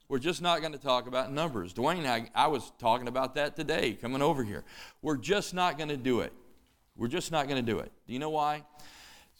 We're 0.08 0.20
just 0.20 0.42
not 0.42 0.62
going 0.62 0.72
to 0.72 0.80
talk 0.80 1.08
about 1.08 1.34
numbers. 1.34 1.74
Dwayne, 1.74 2.06
I, 2.06 2.30
I 2.34 2.48
was 2.48 2.72
talking 2.80 3.10
about 3.10 3.36
that 3.36 3.58
today 3.58 3.98
coming 4.00 4.22
over 4.22 4.46
here. 4.46 4.64
We're 5.02 5.18
just 5.18 5.54
not 5.54 5.78
going 5.78 5.90
to 5.90 5.98
do 5.98 6.22
it. 6.22 6.32
We're 6.96 7.10
just 7.10 7.30
not 7.30 7.50
going 7.50 7.64
to 7.64 7.70
do 7.70 7.80
it. 7.80 7.92
Do 8.08 8.14
you 8.14 8.20
know 8.20 8.30
why? 8.30 8.64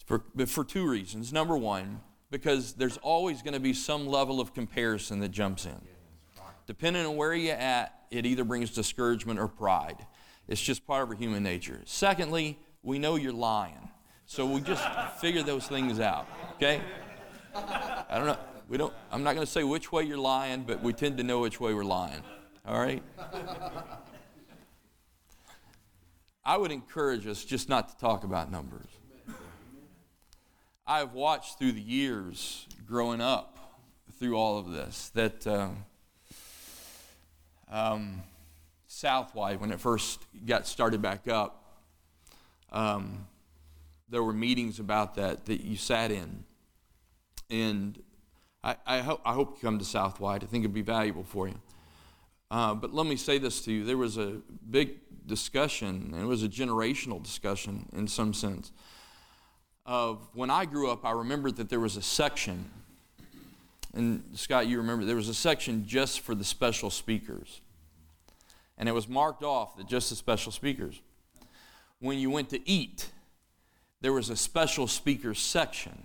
For, 0.06 0.22
for 0.48 0.66
two 0.66 0.86
reasons. 0.86 1.32
Number 1.32 1.56
one, 1.56 2.02
because 2.30 2.74
there's 2.74 2.98
always 2.98 3.42
going 3.42 3.54
to 3.54 3.62
be 3.62 3.72
some 3.74 4.06
level 4.06 4.42
of 4.42 4.54
comparison 4.54 5.22
that 5.22 5.30
jumps 5.30 5.66
in. 5.66 5.80
Depending 6.66 7.06
on 7.06 7.16
where 7.16 7.34
you're 7.34 7.56
at, 7.56 7.97
it 8.12 8.26
either 8.26 8.44
brings 8.44 8.72
discouragement 8.72 9.40
or 9.40 9.48
pride. 9.48 10.06
It's 10.48 10.62
just 10.62 10.88
part 10.88 11.04
of 11.04 11.10
our 11.10 11.16
human 11.16 11.44
nature. 11.44 11.82
Secondly, 11.86 12.58
we 12.84 13.00
know 13.00 13.16
you're 13.16 13.34
lying. 13.34 13.90
So 14.26 14.46
we 14.46 14.62
just 14.62 14.84
figure 15.22 15.44
those 15.44 15.68
things 15.68 16.00
out, 16.00 16.28
okay? 16.56 16.82
I 17.54 18.18
don't 18.18 18.28
know. 18.28 18.40
We 18.68 18.78
don't, 18.78 18.94
I'm 19.12 19.24
not 19.24 19.36
going 19.36 19.46
to 19.46 19.52
say 19.52 19.64
which 19.64 19.92
way 19.92 20.04
you're 20.04 20.18
lying, 20.18 20.64
but 20.64 20.84
we 20.84 20.92
tend 20.92 21.18
to 21.18 21.24
know 21.24 21.40
which 21.40 21.60
way 21.60 21.74
we're 21.74 21.86
lying, 21.86 22.22
all 22.66 22.80
right? 22.80 23.02
I 26.44 26.58
would 26.58 26.72
encourage 26.72 27.26
us 27.28 27.44
just 27.46 27.70
not 27.70 27.90
to 27.90 27.98
talk 27.98 28.24
about 28.26 28.52
numbers. 28.52 28.88
I've 30.86 31.14
watched 31.14 31.60
through 31.60 31.74
the 31.74 31.82
years 31.82 32.68
growing 32.86 33.22
up 33.22 33.58
through 34.18 34.36
all 34.36 34.58
of 34.58 34.72
this 34.72 35.10
that 35.10 35.46
uh, 35.46 35.70
um, 37.72 38.24
Southwide, 38.88 39.60
when 39.60 39.72
it 39.72 39.80
first 39.80 40.26
got 40.46 40.68
started 40.68 41.02
back 41.02 41.28
up, 41.28 41.82
um, 42.72 43.28
there 44.10 44.24
were 44.24 44.34
meetings 44.34 44.80
about 44.80 45.16
that 45.16 45.46
that 45.46 45.62
you 45.62 45.76
sat 45.76 46.12
in. 46.12 46.44
And 47.50 48.02
I, 48.64 48.76
I, 48.86 49.00
ho- 49.00 49.22
I 49.26 49.34
hope 49.34 49.56
you 49.56 49.62
come 49.62 49.80
to 49.80 49.86
Southwide. 49.86 50.44
I 50.44 50.48
think 50.48 50.64
it'd 50.64 50.74
be 50.74 50.82
valuable 50.82 51.24
for 51.24 51.48
you. 51.48 51.60
Uh, 52.50 52.74
but 52.74 52.94
let 52.94 53.06
me 53.06 53.18
say 53.18 53.38
this 53.38 53.62
to 53.66 53.72
you 53.72 53.84
there 53.84 53.98
was 53.98 54.18
a 54.18 54.42
big 54.70 54.96
discussion, 55.26 56.12
and 56.14 56.22
it 56.22 56.26
was 56.26 56.44
a 56.44 56.48
generational 56.48 57.22
discussion 57.22 57.88
in 57.94 58.08
some 58.08 58.34
sense 58.34 58.72
of 59.88 60.28
when 60.34 60.50
I 60.50 60.66
grew 60.66 60.92
up, 60.92 61.06
I 61.06 61.12
remember 61.12 61.50
that 61.50 61.70
there 61.70 61.80
was 61.80 61.96
a 61.96 62.02
section, 62.02 62.70
and 63.94 64.24
Scott, 64.36 64.68
you 64.68 64.78
remember, 64.78 65.06
there 65.06 65.16
was 65.16 65.30
a 65.30 65.34
section 65.34 65.86
just 65.86 66.20
for 66.20 66.36
the 66.36 66.44
special 66.44 66.90
speakers. 66.90 67.62
And 68.78 68.88
it 68.88 68.92
was 68.92 69.08
marked 69.08 69.44
off 69.44 69.76
that 69.78 69.88
just 69.88 70.10
the 70.10 70.16
special 70.16 70.52
speakers. 70.52 71.02
When 72.00 72.20
you 72.20 72.30
went 72.30 72.50
to 72.50 72.70
eat, 72.70 73.10
there 74.02 74.14
was 74.14 74.30
a 74.30 74.36
special 74.36 74.88
speakers 74.88 75.40
section 75.40 76.04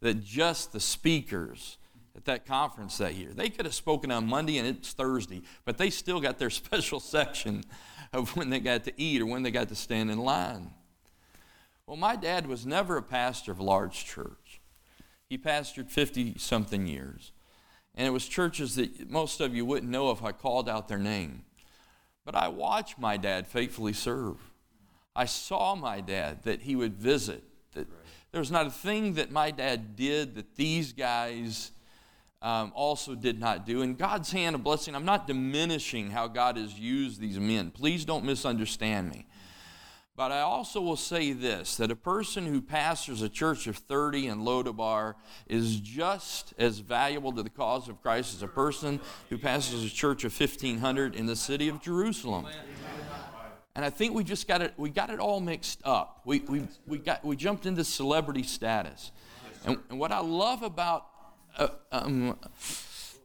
that 0.00 0.22
just 0.22 0.72
the 0.72 0.80
speakers 0.80 1.78
at 2.16 2.24
that 2.26 2.44
conference 2.44 2.98
that 2.98 3.14
year. 3.14 3.30
They 3.32 3.48
could 3.48 3.64
have 3.64 3.74
spoken 3.74 4.10
on 4.10 4.26
Monday 4.26 4.58
and 4.58 4.66
it's 4.66 4.92
Thursday, 4.92 5.42
but 5.64 5.78
they 5.78 5.90
still 5.90 6.20
got 6.20 6.38
their 6.38 6.50
special 6.50 7.00
section 7.00 7.64
of 8.12 8.36
when 8.36 8.50
they 8.50 8.60
got 8.60 8.84
to 8.84 8.92
eat 9.00 9.22
or 9.22 9.26
when 9.26 9.42
they 9.42 9.50
got 9.50 9.68
to 9.68 9.74
stand 9.74 10.10
in 10.10 10.18
line. 10.18 10.72
Well, 11.86 11.96
my 11.96 12.16
dad 12.16 12.46
was 12.46 12.66
never 12.66 12.96
a 12.96 13.02
pastor 13.02 13.52
of 13.52 13.58
a 13.58 13.64
large 13.64 14.04
church. 14.04 14.30
He 15.30 15.38
pastored 15.38 15.88
50 15.88 16.34
something 16.38 16.88
years. 16.88 17.30
And 17.94 18.06
it 18.06 18.10
was 18.10 18.26
churches 18.26 18.74
that 18.74 19.08
most 19.08 19.40
of 19.40 19.54
you 19.54 19.64
wouldn't 19.64 19.90
know 19.90 20.10
if 20.10 20.24
I 20.24 20.32
called 20.32 20.68
out 20.68 20.88
their 20.88 20.98
name. 20.98 21.44
But 22.24 22.34
I 22.34 22.48
watched 22.48 22.98
my 22.98 23.16
dad 23.16 23.46
faithfully 23.46 23.92
serve. 23.92 24.36
I 25.14 25.26
saw 25.26 25.76
my 25.76 26.00
dad 26.00 26.42
that 26.42 26.62
he 26.62 26.74
would 26.74 26.94
visit. 26.94 27.44
That 27.74 27.86
there 28.32 28.40
was 28.40 28.50
not 28.50 28.66
a 28.66 28.70
thing 28.70 29.14
that 29.14 29.30
my 29.30 29.52
dad 29.52 29.94
did 29.94 30.34
that 30.34 30.56
these 30.56 30.92
guys 30.92 31.70
um, 32.42 32.72
also 32.74 33.14
did 33.14 33.38
not 33.38 33.64
do. 33.64 33.82
And 33.82 33.96
God's 33.96 34.32
hand 34.32 34.56
of 34.56 34.64
blessing, 34.64 34.96
I'm 34.96 35.04
not 35.04 35.28
diminishing 35.28 36.10
how 36.10 36.26
God 36.26 36.56
has 36.56 36.76
used 36.76 37.20
these 37.20 37.38
men. 37.38 37.70
Please 37.70 38.04
don't 38.04 38.24
misunderstand 38.24 39.10
me. 39.10 39.26
But 40.16 40.32
I 40.32 40.40
also 40.40 40.80
will 40.80 40.96
say 40.96 41.32
this 41.32 41.76
that 41.76 41.90
a 41.90 41.96
person 41.96 42.46
who 42.46 42.60
pastors 42.60 43.22
a 43.22 43.28
church 43.28 43.66
of 43.66 43.76
30 43.76 44.26
in 44.26 44.40
Lodabar 44.40 45.14
is 45.48 45.80
just 45.80 46.52
as 46.58 46.80
valuable 46.80 47.32
to 47.32 47.42
the 47.42 47.50
cause 47.50 47.88
of 47.88 48.02
Christ 48.02 48.34
as 48.34 48.42
a 48.42 48.48
person 48.48 49.00
who 49.30 49.38
pastors 49.38 49.84
a 49.84 49.88
church 49.88 50.24
of 50.24 50.38
1500 50.38 51.14
in 51.14 51.26
the 51.26 51.36
city 51.36 51.68
of 51.68 51.80
Jerusalem. 51.80 52.46
And 53.76 53.84
I 53.84 53.90
think 53.90 54.14
we 54.14 54.24
just 54.24 54.48
got 54.48 54.60
it, 54.60 54.74
we 54.76 54.90
got 54.90 55.10
it 55.10 55.20
all 55.20 55.40
mixed 55.40 55.80
up. 55.84 56.20
We, 56.24 56.40
we, 56.40 56.68
we, 56.86 56.98
got, 56.98 57.24
we 57.24 57.36
jumped 57.36 57.66
into 57.66 57.84
celebrity 57.84 58.42
status. 58.42 59.12
And, 59.64 59.78
and 59.88 59.98
what 59.98 60.12
I 60.12 60.20
love 60.20 60.62
about 60.62 61.06
uh, 61.56 61.68
um, 61.92 62.38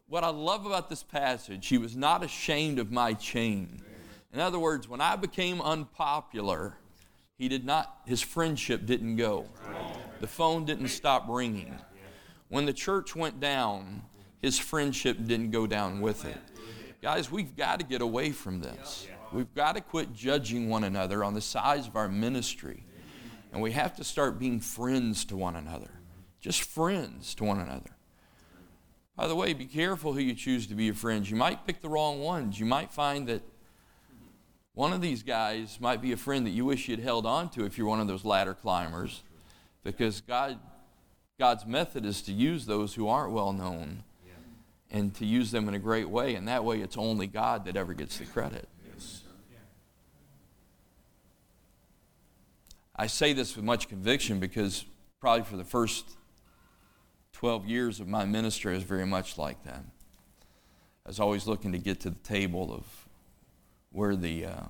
what 0.08 0.24
I 0.24 0.28
love 0.28 0.66
about 0.66 0.88
this 0.88 1.02
passage, 1.02 1.66
he 1.66 1.78
was 1.78 1.96
not 1.96 2.22
ashamed 2.22 2.78
of 2.78 2.90
my 2.92 3.12
chain. 3.12 3.82
In 4.36 4.42
other 4.42 4.58
words, 4.58 4.86
when 4.86 5.00
I 5.00 5.16
became 5.16 5.62
unpopular, 5.62 6.76
he 7.38 7.48
did 7.48 7.64
not, 7.64 8.00
his 8.04 8.20
friendship 8.20 8.84
didn't 8.84 9.16
go. 9.16 9.48
The 10.20 10.26
phone 10.26 10.66
didn't 10.66 10.88
stop 10.88 11.24
ringing. 11.26 11.74
When 12.48 12.66
the 12.66 12.74
church 12.74 13.16
went 13.16 13.40
down, 13.40 14.02
his 14.42 14.58
friendship 14.58 15.16
didn't 15.24 15.52
go 15.52 15.66
down 15.66 16.02
with 16.02 16.26
it. 16.26 16.36
Guys, 17.00 17.30
we've 17.30 17.56
got 17.56 17.80
to 17.80 17.86
get 17.86 18.02
away 18.02 18.30
from 18.30 18.60
this. 18.60 19.08
We've 19.32 19.54
got 19.54 19.76
to 19.76 19.80
quit 19.80 20.12
judging 20.12 20.68
one 20.68 20.84
another 20.84 21.24
on 21.24 21.32
the 21.32 21.40
size 21.40 21.86
of 21.86 21.96
our 21.96 22.06
ministry. 22.06 22.84
And 23.52 23.62
we 23.62 23.72
have 23.72 23.96
to 23.96 24.04
start 24.04 24.38
being 24.38 24.60
friends 24.60 25.24
to 25.26 25.36
one 25.38 25.56
another. 25.56 25.92
Just 26.40 26.60
friends 26.60 27.34
to 27.36 27.44
one 27.44 27.60
another. 27.60 27.96
By 29.16 29.28
the 29.28 29.34
way, 29.34 29.54
be 29.54 29.64
careful 29.64 30.12
who 30.12 30.20
you 30.20 30.34
choose 30.34 30.66
to 30.66 30.74
be 30.74 30.84
your 30.84 30.94
friends. 30.94 31.30
You 31.30 31.36
might 31.36 31.66
pick 31.66 31.80
the 31.80 31.88
wrong 31.88 32.20
ones. 32.20 32.60
You 32.60 32.66
might 32.66 32.92
find 32.92 33.26
that 33.28 33.40
one 34.76 34.92
of 34.92 35.00
these 35.00 35.22
guys 35.22 35.78
might 35.80 36.02
be 36.02 36.12
a 36.12 36.18
friend 36.18 36.44
that 36.44 36.50
you 36.50 36.66
wish 36.66 36.86
you'd 36.86 37.00
held 37.00 37.24
on 37.24 37.48
to 37.48 37.64
if 37.64 37.78
you're 37.78 37.86
one 37.86 37.98
of 37.98 38.08
those 38.08 38.26
ladder 38.26 38.52
climbers, 38.52 39.22
because 39.82 40.20
God, 40.20 40.58
God's 41.40 41.64
method 41.64 42.04
is 42.04 42.20
to 42.22 42.32
use 42.32 42.66
those 42.66 42.92
who 42.92 43.08
aren't 43.08 43.32
well 43.32 43.54
known 43.54 44.04
and 44.90 45.14
to 45.14 45.24
use 45.24 45.50
them 45.50 45.66
in 45.66 45.72
a 45.72 45.78
great 45.78 46.10
way, 46.10 46.34
and 46.34 46.46
that 46.46 46.62
way 46.62 46.82
it's 46.82 46.98
only 46.98 47.26
God 47.26 47.64
that 47.64 47.74
ever 47.74 47.94
gets 47.94 48.18
the 48.18 48.26
credit. 48.26 48.68
I 52.94 53.06
say 53.06 53.32
this 53.32 53.56
with 53.56 53.64
much 53.64 53.88
conviction 53.88 54.40
because 54.40 54.84
probably 55.20 55.44
for 55.44 55.56
the 55.56 55.64
first 55.64 56.18
12 57.32 57.64
years 57.64 57.98
of 57.98 58.08
my 58.08 58.26
ministry, 58.26 58.72
I 58.72 58.74
was 58.74 58.84
very 58.84 59.06
much 59.06 59.38
like 59.38 59.64
that. 59.64 59.84
I 61.06 61.08
was 61.08 61.18
always 61.18 61.46
looking 61.46 61.72
to 61.72 61.78
get 61.78 62.00
to 62.00 62.10
the 62.10 62.16
table 62.16 62.70
of 62.74 63.05
where 63.96 64.14
the 64.14 64.44
uh, 64.44 64.64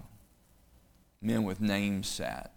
men 1.20 1.42
with 1.42 1.60
names 1.60 2.06
sat. 2.06 2.52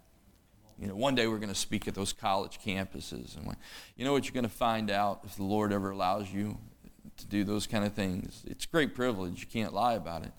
You 0.80 0.88
know, 0.88 0.96
one 0.96 1.16
day 1.16 1.26
we're 1.26 1.40
going 1.40 1.50
to 1.50 1.56
speak 1.56 1.88
at 1.88 1.96
those 1.96 2.14
college 2.14 2.60
campuses. 2.64 3.36
And 3.36 3.48
when, 3.48 3.58
you 3.98 4.06
know 4.06 4.14
what 4.14 4.26
you're 4.26 4.36
going 4.36 4.44
to 4.44 4.50
find 4.50 4.92
out 4.92 5.22
if 5.24 5.36
the 5.36 5.44
Lord 5.44 5.74
ever 5.74 5.90
allows 5.90 6.32
you 6.32 6.60
to 7.18 7.26
do 7.26 7.44
those 7.44 7.66
kind 7.66 7.84
of 7.86 7.94
things? 7.94 8.44
It's 8.46 8.68
great 8.68 8.94
privilege. 8.94 9.42
You 9.42 9.48
can't 9.48 9.74
lie 9.74 9.96
about 9.96 10.24
it. 10.24 10.32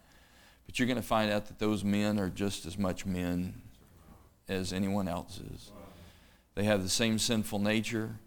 But 0.67 0.79
you're 0.79 0.87
going 0.87 1.03
to 1.03 1.03
find 1.03 1.33
out 1.33 1.47
that 1.47 1.59
those 1.59 1.83
men 1.83 2.21
are 2.21 2.31
just 2.31 2.65
as 2.65 2.79
much 2.79 3.05
men 3.05 3.61
as 4.49 4.73
anyone 4.73 5.09
else 5.09 5.41
is. 5.53 5.73
They 6.55 6.63
have 6.63 6.85
the 6.85 6.89
same 6.89 7.19
sinful 7.19 7.59
nature. 7.59 8.21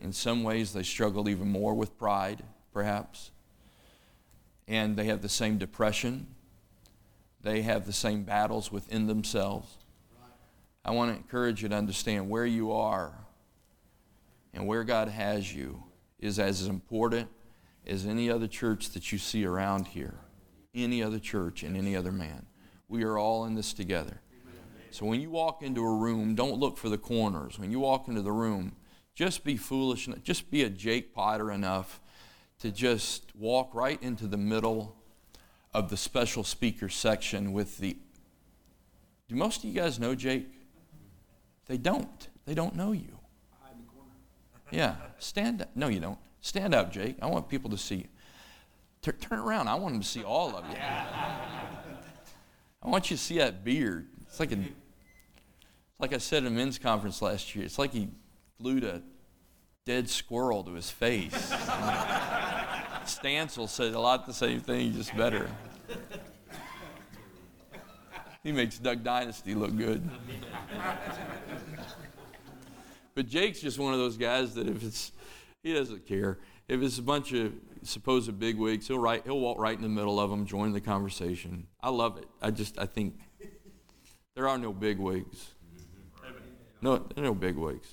In 0.00 0.12
some 0.12 0.44
ways, 0.44 0.72
they 0.72 0.84
struggle 0.84 1.28
even 1.28 1.50
more 1.50 1.74
with 1.74 1.98
pride, 1.98 2.44
perhaps. 2.72 3.32
And 4.68 4.96
they 4.96 5.06
have 5.06 5.20
the 5.20 5.28
same 5.28 5.58
depression. 5.58 6.28
They 7.42 7.62
have 7.62 7.86
the 7.86 7.92
same 7.92 8.24
battles 8.24 8.70
within 8.70 9.06
themselves. 9.06 9.78
I 10.84 10.92
want 10.92 11.12
to 11.12 11.16
encourage 11.16 11.62
you 11.62 11.68
to 11.68 11.76
understand 11.76 12.28
where 12.28 12.46
you 12.46 12.72
are 12.72 13.14
and 14.52 14.66
where 14.66 14.84
God 14.84 15.08
has 15.08 15.54
you 15.54 15.84
is 16.18 16.38
as 16.38 16.66
important 16.66 17.28
as 17.86 18.06
any 18.06 18.30
other 18.30 18.46
church 18.46 18.90
that 18.90 19.12
you 19.12 19.18
see 19.18 19.44
around 19.44 19.88
here, 19.88 20.14
any 20.74 21.02
other 21.02 21.18
church 21.18 21.62
and 21.62 21.76
any 21.76 21.96
other 21.96 22.12
man. 22.12 22.46
We 22.88 23.04
are 23.04 23.18
all 23.18 23.44
in 23.44 23.54
this 23.54 23.72
together. 23.72 24.20
So 24.90 25.06
when 25.06 25.20
you 25.20 25.30
walk 25.30 25.62
into 25.62 25.84
a 25.84 25.96
room, 25.96 26.34
don't 26.34 26.58
look 26.58 26.76
for 26.76 26.88
the 26.88 26.98
corners. 26.98 27.58
When 27.58 27.70
you 27.70 27.78
walk 27.78 28.08
into 28.08 28.22
the 28.22 28.32
room, 28.32 28.72
just 29.14 29.44
be 29.44 29.56
foolish, 29.56 30.08
just 30.24 30.50
be 30.50 30.62
a 30.64 30.70
Jake 30.70 31.14
Potter 31.14 31.52
enough 31.52 32.00
to 32.58 32.70
just 32.70 33.34
walk 33.36 33.74
right 33.74 34.02
into 34.02 34.26
the 34.26 34.36
middle 34.36 34.96
of 35.72 35.90
the 35.90 35.96
special 35.96 36.44
speaker 36.44 36.88
section 36.88 37.52
with 37.52 37.78
the. 37.78 37.96
Do 39.28 39.36
most 39.36 39.58
of 39.58 39.64
you 39.64 39.72
guys 39.72 39.98
know 39.98 40.14
Jake? 40.14 40.48
They 41.66 41.76
don't. 41.76 42.28
They 42.46 42.54
don't 42.54 42.74
know 42.74 42.92
you. 42.92 43.18
Yeah, 44.70 44.96
stand 45.18 45.62
up. 45.62 45.70
No, 45.74 45.88
you 45.88 46.00
don't. 46.00 46.18
Stand 46.40 46.74
up, 46.74 46.92
Jake. 46.92 47.16
I 47.20 47.26
want 47.26 47.48
people 47.48 47.70
to 47.70 47.78
see 47.78 47.96
you. 47.96 48.08
T- 49.02 49.12
turn 49.12 49.38
around. 49.38 49.68
I 49.68 49.74
want 49.74 49.94
them 49.94 50.02
to 50.02 50.08
see 50.08 50.22
all 50.22 50.56
of 50.56 50.64
you. 50.68 50.76
I 52.82 52.88
want 52.88 53.10
you 53.10 53.16
to 53.16 53.22
see 53.22 53.38
that 53.38 53.64
beard. 53.64 54.08
It's 54.22 54.40
like 54.40 54.52
a, 54.52 54.58
like 55.98 56.12
I 56.12 56.18
said 56.18 56.44
in 56.44 56.46
a 56.46 56.50
men's 56.50 56.78
conference 56.78 57.20
last 57.20 57.54
year. 57.54 57.64
It's 57.64 57.78
like 57.78 57.92
he 57.92 58.08
glued 58.60 58.84
a 58.84 59.02
dead 59.84 60.08
squirrel 60.08 60.64
to 60.64 60.72
his 60.72 60.90
face. 60.90 61.52
Stansel 63.18 63.68
said 63.68 63.94
a 63.94 64.00
lot 64.00 64.26
the 64.26 64.32
same 64.32 64.60
thing, 64.60 64.92
just 64.92 65.16
better. 65.16 65.48
He 68.42 68.52
makes 68.52 68.78
Duck 68.78 69.02
Dynasty 69.02 69.54
look 69.54 69.76
good. 69.76 70.08
but 73.14 73.26
Jake's 73.26 73.60
just 73.60 73.78
one 73.78 73.92
of 73.92 73.98
those 73.98 74.16
guys 74.16 74.54
that 74.54 74.66
if 74.66 74.82
it's, 74.82 75.12
he 75.62 75.74
doesn't 75.74 76.06
care. 76.06 76.38
If 76.66 76.80
it's 76.80 76.98
a 76.98 77.02
bunch 77.02 77.32
of 77.32 77.52
supposed 77.82 78.38
bigwigs, 78.38 78.88
he'll 78.88 78.98
right, 78.98 79.22
he'll 79.24 79.40
walk 79.40 79.58
right 79.58 79.76
in 79.76 79.82
the 79.82 79.88
middle 79.88 80.18
of 80.18 80.30
them, 80.30 80.46
join 80.46 80.72
the 80.72 80.80
conversation. 80.80 81.66
I 81.82 81.90
love 81.90 82.16
it. 82.16 82.26
I 82.40 82.50
just, 82.50 82.78
I 82.78 82.86
think 82.86 83.18
there 84.34 84.48
are 84.48 84.56
no 84.56 84.72
bigwigs. 84.72 85.50
No, 86.80 86.96
there 86.96 87.24
are 87.24 87.26
no 87.26 87.34
bigwigs. 87.34 87.88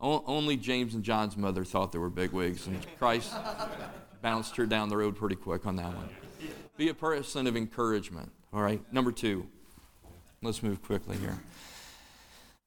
Only 0.00 0.56
James 0.56 0.94
and 0.94 1.02
John's 1.02 1.36
mother 1.36 1.64
thought 1.64 1.92
they 1.92 1.98
were 1.98 2.10
bigwigs, 2.10 2.66
and 2.66 2.78
Christ 2.98 3.34
bounced 4.22 4.56
her 4.56 4.66
down 4.66 4.88
the 4.88 4.96
road 4.96 5.16
pretty 5.16 5.34
quick 5.36 5.66
on 5.66 5.76
that 5.76 5.94
one. 5.94 6.08
Be 6.76 6.88
a 6.88 6.94
person 6.94 7.46
of 7.46 7.56
encouragement. 7.56 8.30
All 8.52 8.62
right, 8.62 8.80
number 8.92 9.10
two. 9.10 9.46
Let's 10.40 10.62
move 10.62 10.82
quickly 10.82 11.16
here. 11.16 11.36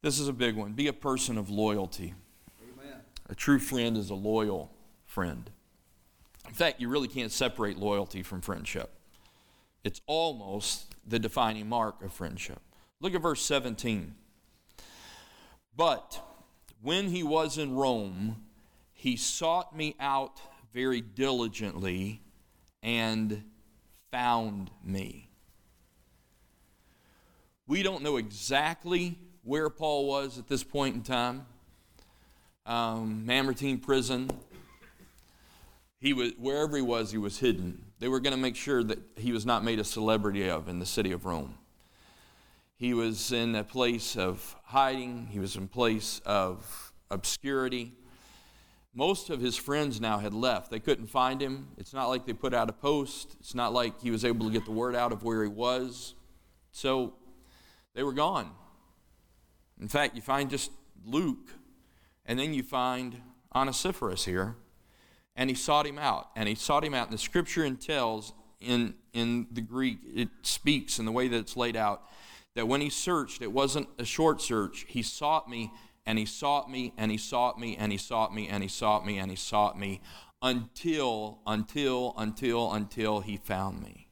This 0.01 0.19
is 0.19 0.27
a 0.27 0.33
big 0.33 0.55
one. 0.55 0.73
Be 0.73 0.87
a 0.87 0.93
person 0.93 1.37
of 1.37 1.49
loyalty. 1.49 2.13
Amen. 2.61 2.97
A 3.29 3.35
true 3.35 3.59
friend 3.59 3.95
is 3.95 4.09
a 4.09 4.15
loyal 4.15 4.71
friend. 5.05 5.49
In 6.47 6.53
fact, 6.53 6.81
you 6.81 6.89
really 6.89 7.07
can't 7.07 7.31
separate 7.31 7.77
loyalty 7.77 8.23
from 8.23 8.41
friendship. 8.41 8.91
It's 9.85 10.01
almost 10.05 10.93
the 11.07 11.19
defining 11.19 11.69
mark 11.69 12.03
of 12.03 12.11
friendship. 12.11 12.59
Look 12.99 13.15
at 13.15 13.21
verse 13.21 13.41
17. 13.45 14.15
But 15.75 16.21
when 16.81 17.09
he 17.09 17.23
was 17.23 17.57
in 17.57 17.75
Rome, 17.75 18.43
he 18.93 19.15
sought 19.15 19.75
me 19.75 19.95
out 19.99 20.41
very 20.73 21.01
diligently 21.01 22.21
and 22.81 23.43
found 24.11 24.71
me. 24.83 25.29
We 27.67 27.83
don't 27.83 28.03
know 28.03 28.17
exactly 28.17 29.17
where 29.43 29.69
Paul 29.69 30.07
was 30.07 30.37
at 30.37 30.47
this 30.47 30.63
point 30.63 30.95
in 30.95 31.01
time. 31.03 31.45
Um, 32.65 33.25
Mamertine 33.25 33.79
prison. 33.79 34.29
He 35.99 36.13
was 36.13 36.31
wherever 36.37 36.75
he 36.75 36.81
was, 36.81 37.11
he 37.11 37.17
was 37.17 37.37
hidden. 37.37 37.85
They 37.99 38.07
were 38.07 38.19
going 38.19 38.33
to 38.35 38.39
make 38.39 38.55
sure 38.55 38.83
that 38.83 38.99
he 39.15 39.31
was 39.31 39.45
not 39.45 39.63
made 39.63 39.79
a 39.79 39.83
celebrity 39.83 40.49
of 40.49 40.67
in 40.67 40.79
the 40.79 40.85
city 40.85 41.11
of 41.11 41.25
Rome. 41.25 41.55
He 42.81 42.95
was 42.95 43.31
in 43.31 43.53
a 43.53 43.63
place 43.63 44.17
of 44.17 44.55
hiding. 44.63 45.27
He 45.27 45.37
was 45.37 45.55
in 45.55 45.67
place 45.67 46.19
of 46.25 46.91
obscurity. 47.11 47.93
Most 48.91 49.29
of 49.29 49.39
his 49.39 49.55
friends 49.55 50.01
now 50.01 50.17
had 50.17 50.33
left. 50.33 50.71
They 50.71 50.79
couldn't 50.79 51.05
find 51.05 51.39
him. 51.39 51.67
It's 51.77 51.93
not 51.93 52.07
like 52.07 52.25
they 52.25 52.33
put 52.33 52.55
out 52.55 52.71
a 52.71 52.73
post. 52.73 53.35
It's 53.39 53.53
not 53.53 53.71
like 53.71 54.01
he 54.01 54.09
was 54.09 54.25
able 54.25 54.47
to 54.47 54.51
get 54.51 54.65
the 54.65 54.71
word 54.71 54.95
out 54.95 55.11
of 55.11 55.21
where 55.21 55.43
he 55.43 55.47
was. 55.47 56.15
So 56.71 57.13
they 57.93 58.01
were 58.01 58.13
gone. 58.13 58.49
In 59.79 59.87
fact, 59.87 60.15
you 60.15 60.23
find 60.23 60.49
just 60.49 60.71
Luke, 61.05 61.51
and 62.25 62.39
then 62.39 62.51
you 62.51 62.63
find 62.63 63.21
Onesiphorus 63.53 64.25
here, 64.25 64.55
and 65.35 65.51
he 65.51 65.55
sought 65.55 65.85
him 65.85 65.99
out. 65.99 66.31
And 66.35 66.49
he 66.49 66.55
sought 66.55 66.83
him 66.83 66.95
out. 66.95 67.09
And 67.09 67.13
the 67.13 67.21
scripture 67.21 67.69
tells 67.75 68.33
in, 68.59 68.95
in 69.13 69.45
the 69.51 69.61
Greek, 69.61 69.99
it 70.15 70.29
speaks 70.41 70.97
in 70.97 71.05
the 71.05 71.11
way 71.11 71.27
that 71.27 71.37
it's 71.37 71.55
laid 71.55 71.75
out, 71.75 72.07
that 72.55 72.67
when 72.67 72.81
he 72.81 72.89
searched, 72.89 73.41
it 73.41 73.51
wasn't 73.51 73.87
a 73.97 74.05
short 74.05 74.41
search. 74.41 74.85
He 74.87 75.01
sought 75.01 75.49
me, 75.49 75.71
and 76.05 76.19
he 76.19 76.25
sought 76.25 76.69
me, 76.69 76.93
and 76.97 77.11
he 77.11 77.17
sought 77.17 77.59
me, 77.59 77.77
and 77.77 77.91
he 77.91 77.97
sought 77.97 78.33
me, 78.33 78.47
and 78.47 78.61
he 78.63 78.69
sought 78.69 79.05
me, 79.05 79.17
and 79.17 79.31
he 79.31 79.37
sought 79.37 79.79
me 79.79 80.01
until, 80.41 81.39
until, 81.45 82.13
until, 82.17 82.73
until 82.73 83.19
he 83.21 83.37
found 83.37 83.81
me. 83.81 84.07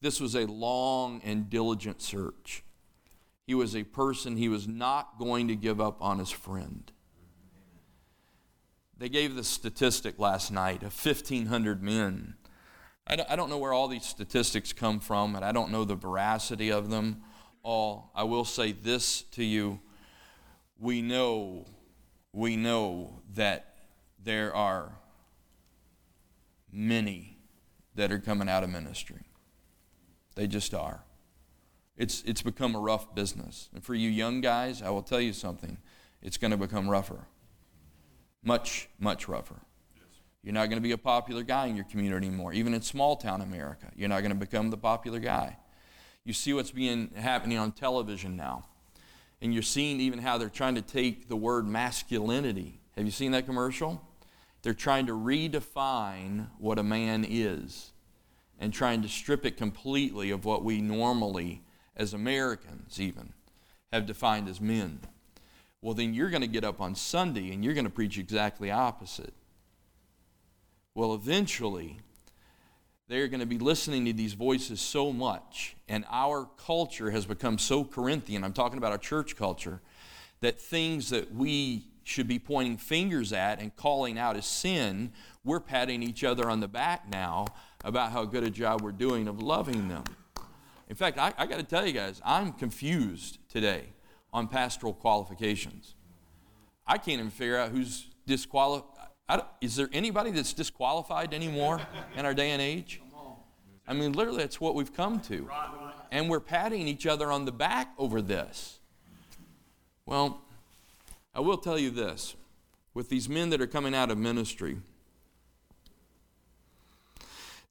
This 0.00 0.20
was 0.20 0.34
a 0.34 0.46
long 0.46 1.20
and 1.24 1.48
diligent 1.48 2.02
search. 2.02 2.64
He 3.46 3.54
was 3.54 3.76
a 3.76 3.84
person, 3.84 4.36
he 4.36 4.48
was 4.48 4.66
not 4.66 5.18
going 5.18 5.48
to 5.48 5.56
give 5.56 5.80
up 5.80 6.00
on 6.00 6.18
his 6.18 6.30
friend. 6.30 6.90
They 8.96 9.08
gave 9.08 9.34
the 9.34 9.44
statistic 9.44 10.18
last 10.18 10.50
night 10.52 10.82
of 10.82 10.94
1,500 11.04 11.82
men. 11.82 12.34
I 13.06 13.36
don't 13.36 13.50
know 13.50 13.58
where 13.58 13.72
all 13.72 13.88
these 13.88 14.04
statistics 14.04 14.72
come 14.72 15.00
from, 15.00 15.34
and 15.34 15.44
I 15.44 15.52
don't 15.52 15.70
know 15.70 15.84
the 15.84 15.94
veracity 15.94 16.70
of 16.70 16.88
them 16.88 17.22
all. 17.62 18.10
I 18.14 18.24
will 18.24 18.44
say 18.44 18.72
this 18.72 19.22
to 19.32 19.44
you. 19.44 19.80
We 20.78 21.02
know, 21.02 21.66
we 22.32 22.56
know 22.56 23.20
that 23.34 23.74
there 24.22 24.54
are 24.54 24.92
many 26.72 27.38
that 27.94 28.10
are 28.12 28.18
coming 28.18 28.48
out 28.48 28.64
of 28.64 28.70
ministry. 28.70 29.26
They 30.34 30.46
just 30.46 30.72
are. 30.72 31.04
It's, 31.96 32.22
it's 32.22 32.42
become 32.42 32.74
a 32.74 32.80
rough 32.80 33.14
business. 33.14 33.68
And 33.74 33.84
for 33.84 33.94
you 33.94 34.08
young 34.08 34.40
guys, 34.40 34.80
I 34.80 34.90
will 34.90 35.02
tell 35.02 35.20
you 35.20 35.32
something. 35.32 35.76
It's 36.22 36.38
going 36.38 36.52
to 36.52 36.56
become 36.56 36.88
rougher. 36.88 37.26
Much, 38.42 38.88
much 38.98 39.28
rougher. 39.28 39.60
You're 40.42 40.54
not 40.54 40.66
going 40.66 40.78
to 40.78 40.82
be 40.82 40.92
a 40.92 40.98
popular 40.98 41.42
guy 41.42 41.66
in 41.66 41.76
your 41.76 41.84
community 41.84 42.26
anymore. 42.26 42.52
Even 42.52 42.74
in 42.74 42.82
small 42.82 43.16
town 43.16 43.40
America, 43.42 43.86
you're 43.94 44.08
not 44.08 44.20
going 44.20 44.32
to 44.32 44.38
become 44.38 44.70
the 44.70 44.76
popular 44.76 45.20
guy. 45.20 45.56
You 46.24 46.32
see 46.32 46.52
what's 46.52 46.72
being 46.72 47.10
happening 47.14 47.58
on 47.58 47.72
television 47.72 48.36
now. 48.36 48.66
And 49.40 49.52
you're 49.52 49.62
seeing 49.62 50.00
even 50.00 50.20
how 50.20 50.38
they're 50.38 50.48
trying 50.48 50.74
to 50.76 50.82
take 50.82 51.28
the 51.28 51.36
word 51.36 51.66
masculinity. 51.66 52.80
Have 52.96 53.04
you 53.04 53.10
seen 53.10 53.32
that 53.32 53.46
commercial? 53.46 54.02
They're 54.62 54.74
trying 54.74 55.06
to 55.06 55.12
redefine 55.12 56.48
what 56.58 56.78
a 56.78 56.84
man 56.84 57.24
is 57.28 57.90
and 58.58 58.72
trying 58.72 59.02
to 59.02 59.08
strip 59.08 59.44
it 59.44 59.56
completely 59.56 60.30
of 60.30 60.44
what 60.44 60.62
we 60.62 60.80
normally, 60.80 61.62
as 61.96 62.14
Americans 62.14 63.00
even, 63.00 63.32
have 63.92 64.06
defined 64.06 64.48
as 64.48 64.60
men. 64.60 65.00
Well, 65.80 65.94
then 65.94 66.14
you're 66.14 66.30
going 66.30 66.42
to 66.42 66.46
get 66.48 66.62
up 66.62 66.80
on 66.80 66.94
Sunday 66.94 67.52
and 67.52 67.64
you're 67.64 67.74
going 67.74 67.84
to 67.84 67.90
preach 67.90 68.18
exactly 68.18 68.70
opposite. 68.70 69.34
Well, 70.94 71.14
eventually, 71.14 72.00
they're 73.08 73.28
going 73.28 73.40
to 73.40 73.46
be 73.46 73.58
listening 73.58 74.04
to 74.04 74.12
these 74.12 74.34
voices 74.34 74.80
so 74.80 75.12
much, 75.12 75.74
and 75.88 76.04
our 76.10 76.48
culture 76.58 77.10
has 77.10 77.24
become 77.24 77.56
so 77.56 77.82
Corinthian. 77.82 78.44
I'm 78.44 78.52
talking 78.52 78.76
about 78.76 78.92
our 78.92 78.98
church 78.98 79.34
culture, 79.34 79.80
that 80.40 80.60
things 80.60 81.08
that 81.10 81.34
we 81.34 81.86
should 82.04 82.28
be 82.28 82.38
pointing 82.38 82.76
fingers 82.76 83.32
at 83.32 83.60
and 83.60 83.74
calling 83.74 84.18
out 84.18 84.36
as 84.36 84.44
sin, 84.44 85.12
we're 85.44 85.60
patting 85.60 86.02
each 86.02 86.24
other 86.24 86.50
on 86.50 86.60
the 86.60 86.68
back 86.68 87.08
now 87.08 87.46
about 87.84 88.12
how 88.12 88.24
good 88.24 88.44
a 88.44 88.50
job 88.50 88.82
we're 88.82 88.92
doing 88.92 89.28
of 89.28 89.40
loving 89.40 89.88
them. 89.88 90.04
In 90.90 90.96
fact, 90.96 91.16
I, 91.16 91.32
I 91.38 91.46
got 91.46 91.56
to 91.56 91.62
tell 91.62 91.86
you 91.86 91.92
guys, 91.92 92.20
I'm 92.24 92.52
confused 92.52 93.38
today 93.48 93.84
on 94.32 94.48
pastoral 94.48 94.92
qualifications. 94.92 95.94
I 96.86 96.98
can't 96.98 97.20
even 97.20 97.30
figure 97.30 97.56
out 97.56 97.70
who's 97.70 98.08
disqualified. 98.26 98.91
Is 99.60 99.76
there 99.76 99.88
anybody 99.92 100.30
that's 100.30 100.52
disqualified 100.52 101.32
anymore 101.32 101.80
in 102.16 102.26
our 102.26 102.34
day 102.34 102.50
and 102.50 102.60
age? 102.60 103.00
I 103.86 103.94
mean, 103.94 104.12
literally, 104.12 104.38
that's 104.38 104.60
what 104.60 104.74
we've 104.74 104.94
come 104.94 105.20
to. 105.20 105.48
And 106.10 106.28
we're 106.28 106.40
patting 106.40 106.86
each 106.86 107.06
other 107.06 107.32
on 107.32 107.44
the 107.44 107.52
back 107.52 107.92
over 107.98 108.20
this. 108.20 108.78
Well, 110.04 110.42
I 111.34 111.40
will 111.40 111.56
tell 111.56 111.78
you 111.78 111.90
this 111.90 112.36
with 112.94 113.08
these 113.08 113.28
men 113.28 113.50
that 113.50 113.60
are 113.60 113.66
coming 113.66 113.94
out 113.94 114.10
of 114.10 114.18
ministry, 114.18 114.78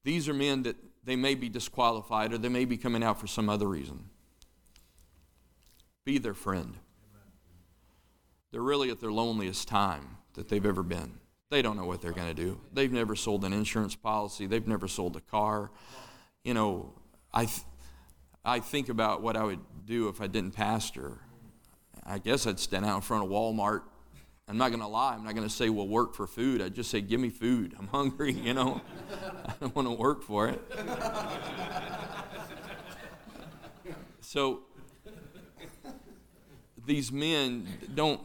these 0.04 0.28
are 0.28 0.34
men 0.34 0.64
that 0.64 0.76
they 1.04 1.16
may 1.16 1.36
be 1.36 1.50
disqualified 1.50 2.34
or 2.34 2.38
they 2.38 2.50
may 2.50 2.66
be 2.66 2.78
coming 2.78 3.04
out 3.04 3.20
for 3.20 3.28
some 3.28 3.50
other 3.50 3.68
reason. 3.68 4.10
Be 6.04 6.18
their 6.18 6.34
friend. 6.34 6.78
They're 8.52 8.62
really 8.62 8.90
at 8.90 9.00
their 9.00 9.12
loneliest 9.12 9.68
time 9.68 10.18
that 10.34 10.50
they've 10.50 10.66
ever 10.66 10.84
been. 10.84 11.21
They 11.52 11.62
don't 11.62 11.76
know 11.76 11.84
what 11.84 12.02
they're 12.02 12.14
going 12.14 12.30
to 12.30 12.34
do. 12.34 12.62
They've 12.74 12.92
never 12.92 13.14
sold 13.14 13.44
an 13.44 13.52
insurance 13.52 13.94
policy, 13.94 14.48
they've 14.48 14.68
never 14.68 14.88
sold 14.88 15.18
a 15.18 15.22
car. 15.22 15.70
You 16.46 16.54
know, 16.54 16.94
I, 17.34 17.46
th- 17.46 17.66
I 18.44 18.60
think 18.62 18.88
about 18.88 19.22
what 19.22 19.36
I 19.36 19.44
would 19.44 19.60
do 19.86 20.08
if 20.08 20.22
I 20.22 20.28
didn't 20.28 20.52
pastor. 20.52 21.20
I 22.06 22.20
guess 22.20 22.48
I'd 22.48 22.58
stand 22.58 22.86
out 22.86 22.96
in 22.96 23.02
front 23.02 23.26
of 23.26 23.30
Walmart. 23.30 23.82
I'm 24.48 24.58
not 24.58 24.70
going 24.70 24.80
to 24.80 24.88
lie. 24.88 25.14
I'm 25.14 25.26
not 25.26 25.36
going 25.36 25.48
to 25.48 25.54
say, 25.54 25.70
well, 25.70 25.88
work 25.88 26.16
for 26.16 26.26
food. 26.26 26.62
I'd 26.62 26.74
just 26.74 26.90
say, 26.90 27.02
give 27.02 27.20
me 27.20 27.30
food. 27.30 27.76
I'm 27.78 27.88
hungry, 27.88 28.32
you 28.44 28.54
know. 28.54 28.80
I 29.46 29.54
don't 29.60 29.76
want 29.76 29.90
to 29.90 29.94
work 29.94 30.24
for 30.24 30.48
it. 30.48 30.62
so 34.22 34.62
these 36.86 37.12
men 37.12 37.68
don't 37.94 38.22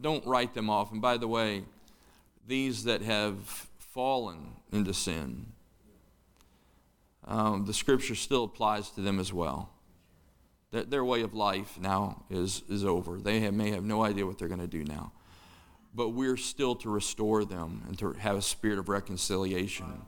don't 0.00 0.24
write 0.24 0.54
them 0.54 0.70
off. 0.70 0.92
And 0.92 1.02
by 1.02 1.16
the 1.16 1.26
way, 1.26 1.64
these 2.46 2.84
that 2.84 3.02
have 3.02 3.36
fallen 3.78 4.52
into 4.72 4.92
sin, 4.92 5.46
um, 7.26 7.64
the 7.64 7.74
scripture 7.74 8.14
still 8.14 8.44
applies 8.44 8.90
to 8.90 9.00
them 9.00 9.18
as 9.18 9.32
well. 9.32 9.70
Their, 10.70 10.84
their 10.84 11.04
way 11.04 11.22
of 11.22 11.34
life 11.34 11.78
now 11.80 12.24
is, 12.28 12.62
is 12.68 12.84
over. 12.84 13.18
They 13.18 13.40
have, 13.40 13.54
may 13.54 13.70
have 13.70 13.84
no 13.84 14.02
idea 14.02 14.26
what 14.26 14.38
they're 14.38 14.48
going 14.48 14.60
to 14.60 14.66
do 14.66 14.84
now. 14.84 15.12
But 15.94 16.10
we're 16.10 16.36
still 16.36 16.74
to 16.76 16.90
restore 16.90 17.44
them 17.44 17.82
and 17.86 17.98
to 18.00 18.12
have 18.14 18.36
a 18.36 18.42
spirit 18.42 18.78
of 18.78 18.88
reconciliation, 18.88 20.02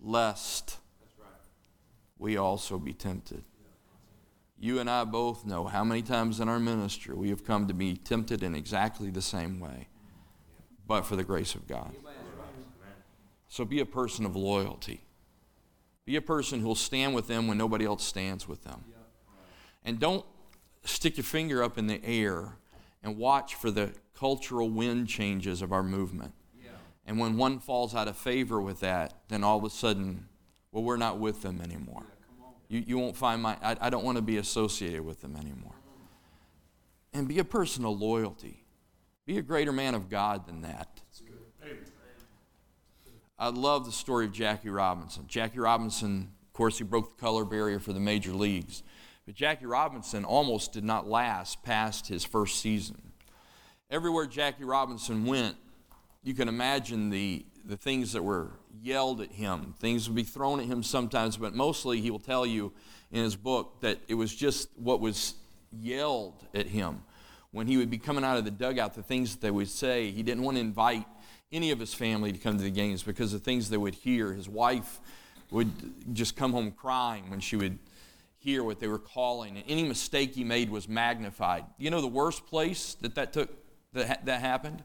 lest 0.00 0.76
we 2.18 2.36
also 2.36 2.78
be 2.78 2.92
tempted. 2.92 3.42
You 4.58 4.78
and 4.78 4.88
I 4.88 5.04
both 5.04 5.44
know 5.44 5.64
how 5.64 5.84
many 5.84 6.02
times 6.02 6.40
in 6.40 6.48
our 6.48 6.58
ministry 6.58 7.14
we 7.14 7.30
have 7.30 7.44
come 7.44 7.66
to 7.68 7.74
be 7.74 7.96
tempted 7.96 8.42
in 8.42 8.54
exactly 8.54 9.10
the 9.10 9.22
same 9.22 9.60
way, 9.60 9.88
but 10.86 11.02
for 11.02 11.16
the 11.16 11.24
grace 11.24 11.54
of 11.54 11.66
God. 11.66 11.94
So 13.48 13.64
be 13.64 13.80
a 13.80 13.86
person 13.86 14.26
of 14.26 14.36
loyalty. 14.36 15.02
Be 16.04 16.16
a 16.16 16.22
person 16.22 16.60
who 16.60 16.68
will 16.68 16.74
stand 16.74 17.14
with 17.14 17.26
them 17.26 17.48
when 17.48 17.58
nobody 17.58 17.84
else 17.84 18.04
stands 18.04 18.46
with 18.46 18.64
them. 18.64 18.84
And 19.84 19.98
don't 19.98 20.24
stick 20.84 21.16
your 21.16 21.24
finger 21.24 21.62
up 21.62 21.78
in 21.78 21.86
the 21.86 22.04
air 22.04 22.56
and 23.02 23.16
watch 23.16 23.54
for 23.54 23.70
the 23.70 23.92
cultural 24.18 24.68
wind 24.68 25.08
changes 25.08 25.62
of 25.62 25.72
our 25.72 25.82
movement. 25.82 26.32
And 27.06 27.18
when 27.20 27.36
one 27.36 27.60
falls 27.60 27.94
out 27.94 28.08
of 28.08 28.16
favor 28.16 28.60
with 28.60 28.80
that, 28.80 29.14
then 29.28 29.44
all 29.44 29.58
of 29.58 29.64
a 29.64 29.70
sudden, 29.70 30.28
well, 30.72 30.82
we're 30.82 30.96
not 30.96 31.18
with 31.18 31.42
them 31.42 31.60
anymore. 31.60 32.02
You, 32.68 32.82
you 32.84 32.98
won't 32.98 33.16
find 33.16 33.40
my, 33.40 33.56
I, 33.62 33.76
I 33.80 33.90
don't 33.90 34.04
want 34.04 34.16
to 34.16 34.22
be 34.22 34.38
associated 34.38 35.04
with 35.04 35.20
them 35.20 35.36
anymore. 35.36 35.74
And 37.12 37.28
be 37.28 37.38
a 37.38 37.44
person 37.44 37.84
of 37.84 37.98
loyalty. 38.00 38.65
Be 39.26 39.38
a 39.38 39.42
greater 39.42 39.72
man 39.72 39.96
of 39.96 40.08
God 40.08 40.46
than 40.46 40.62
that. 40.62 40.88
I 43.38 43.48
love 43.48 43.84
the 43.84 43.92
story 43.92 44.24
of 44.24 44.32
Jackie 44.32 44.70
Robinson. 44.70 45.24
Jackie 45.26 45.58
Robinson, 45.58 46.30
of 46.46 46.52
course, 46.52 46.78
he 46.78 46.84
broke 46.84 47.16
the 47.16 47.20
color 47.20 47.44
barrier 47.44 47.80
for 47.80 47.92
the 47.92 48.00
major 48.00 48.32
leagues. 48.32 48.84
But 49.26 49.34
Jackie 49.34 49.66
Robinson 49.66 50.24
almost 50.24 50.72
did 50.72 50.84
not 50.84 51.08
last 51.08 51.62
past 51.64 52.06
his 52.06 52.24
first 52.24 52.60
season. 52.60 53.02
Everywhere 53.90 54.26
Jackie 54.26 54.64
Robinson 54.64 55.26
went, 55.26 55.56
you 56.22 56.32
can 56.32 56.48
imagine 56.48 57.10
the, 57.10 57.44
the 57.64 57.76
things 57.76 58.12
that 58.12 58.22
were 58.22 58.52
yelled 58.80 59.20
at 59.20 59.32
him. 59.32 59.74
Things 59.80 60.08
would 60.08 60.16
be 60.16 60.22
thrown 60.22 60.60
at 60.60 60.66
him 60.66 60.84
sometimes, 60.84 61.36
but 61.36 61.52
mostly 61.52 62.00
he 62.00 62.12
will 62.12 62.20
tell 62.20 62.46
you 62.46 62.72
in 63.10 63.24
his 63.24 63.34
book 63.34 63.80
that 63.80 63.98
it 64.06 64.14
was 64.14 64.34
just 64.34 64.68
what 64.76 65.00
was 65.00 65.34
yelled 65.72 66.46
at 66.54 66.68
him. 66.68 67.02
When 67.56 67.66
he 67.66 67.78
would 67.78 67.88
be 67.88 67.96
coming 67.96 68.22
out 68.22 68.36
of 68.36 68.44
the 68.44 68.50
dugout, 68.50 68.92
the 68.92 69.02
things 69.02 69.32
that 69.32 69.40
they 69.40 69.50
would 69.50 69.70
say, 69.70 70.10
he 70.10 70.22
didn't 70.22 70.44
want 70.44 70.58
to 70.58 70.60
invite 70.60 71.06
any 71.50 71.70
of 71.70 71.80
his 71.80 71.94
family 71.94 72.30
to 72.30 72.36
come 72.36 72.58
to 72.58 72.62
the 72.62 72.70
games 72.70 73.02
because 73.02 73.32
the 73.32 73.38
things 73.38 73.70
they 73.70 73.78
would 73.78 73.94
hear. 73.94 74.34
His 74.34 74.46
wife 74.46 75.00
would 75.50 75.70
just 76.14 76.36
come 76.36 76.52
home 76.52 76.70
crying 76.70 77.30
when 77.30 77.40
she 77.40 77.56
would 77.56 77.78
hear 78.36 78.62
what 78.62 78.78
they 78.78 78.88
were 78.88 78.98
calling. 78.98 79.56
And 79.56 79.64
any 79.68 79.84
mistake 79.84 80.34
he 80.34 80.44
made 80.44 80.68
was 80.68 80.86
magnified. 80.86 81.64
You 81.78 81.88
know 81.88 82.02
the 82.02 82.06
worst 82.08 82.46
place 82.46 82.92
that 83.00 83.14
that 83.14 83.32
took 83.32 83.48
that, 83.94 84.26
that 84.26 84.42
happened? 84.42 84.84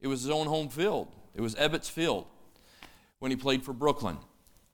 It 0.00 0.06
was 0.06 0.22
his 0.22 0.30
own 0.30 0.46
home 0.46 0.70
field. 0.70 1.08
It 1.34 1.42
was 1.42 1.54
Ebbets 1.56 1.90
Field 1.90 2.24
when 3.18 3.30
he 3.30 3.36
played 3.36 3.62
for 3.62 3.74
Brooklyn. 3.74 4.16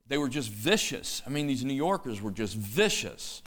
They 0.07 0.19
were 0.19 0.29
just 0.29 0.51
vicious. 0.51 1.21
I 1.27 1.31
mean, 1.31 1.49
these 1.49 1.65
New 1.65 1.75
Yorkers 1.75 2.23
were 2.23 2.31
just 2.31 2.55
vicious. 2.55 3.43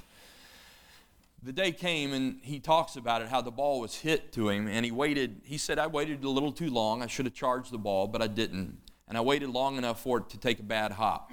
The 1.43 1.51
day 1.51 1.71
came 1.71 2.13
and 2.13 2.39
he 2.43 2.59
talks 2.59 2.95
about 2.95 3.21
it, 3.23 3.27
how 3.27 3.41
the 3.41 3.51
ball 3.51 3.79
was 3.79 3.95
hit 3.95 4.31
to 4.33 4.49
him, 4.49 4.67
and 4.67 4.85
he 4.85 4.91
waited. 4.91 5.41
He 5.43 5.57
said, 5.57 5.79
I 5.79 5.87
waited 5.87 6.23
a 6.23 6.29
little 6.29 6.51
too 6.51 6.69
long. 6.69 7.01
I 7.01 7.07
should 7.07 7.25
have 7.25 7.33
charged 7.33 7.71
the 7.71 7.79
ball, 7.79 8.07
but 8.07 8.21
I 8.21 8.27
didn't. 8.27 8.77
And 9.07 9.17
I 9.17 9.21
waited 9.21 9.49
long 9.49 9.77
enough 9.77 10.01
for 10.01 10.19
it 10.19 10.29
to 10.29 10.37
take 10.37 10.59
a 10.59 10.63
bad 10.63 10.91
hop. 10.91 11.31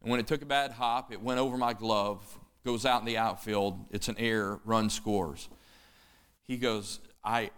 And 0.00 0.10
when 0.10 0.20
it 0.20 0.28
took 0.28 0.42
a 0.42 0.46
bad 0.46 0.70
hop, 0.70 1.12
it 1.12 1.20
went 1.20 1.40
over 1.40 1.56
my 1.56 1.72
glove, 1.72 2.22
goes 2.64 2.86
out 2.86 3.00
in 3.00 3.06
the 3.06 3.18
outfield. 3.18 3.86
It's 3.90 4.08
an 4.08 4.16
error, 4.18 4.60
run 4.64 4.90
scores. 4.90 5.48
He 6.46 6.56
goes, 6.56 7.00
I, 7.24 7.50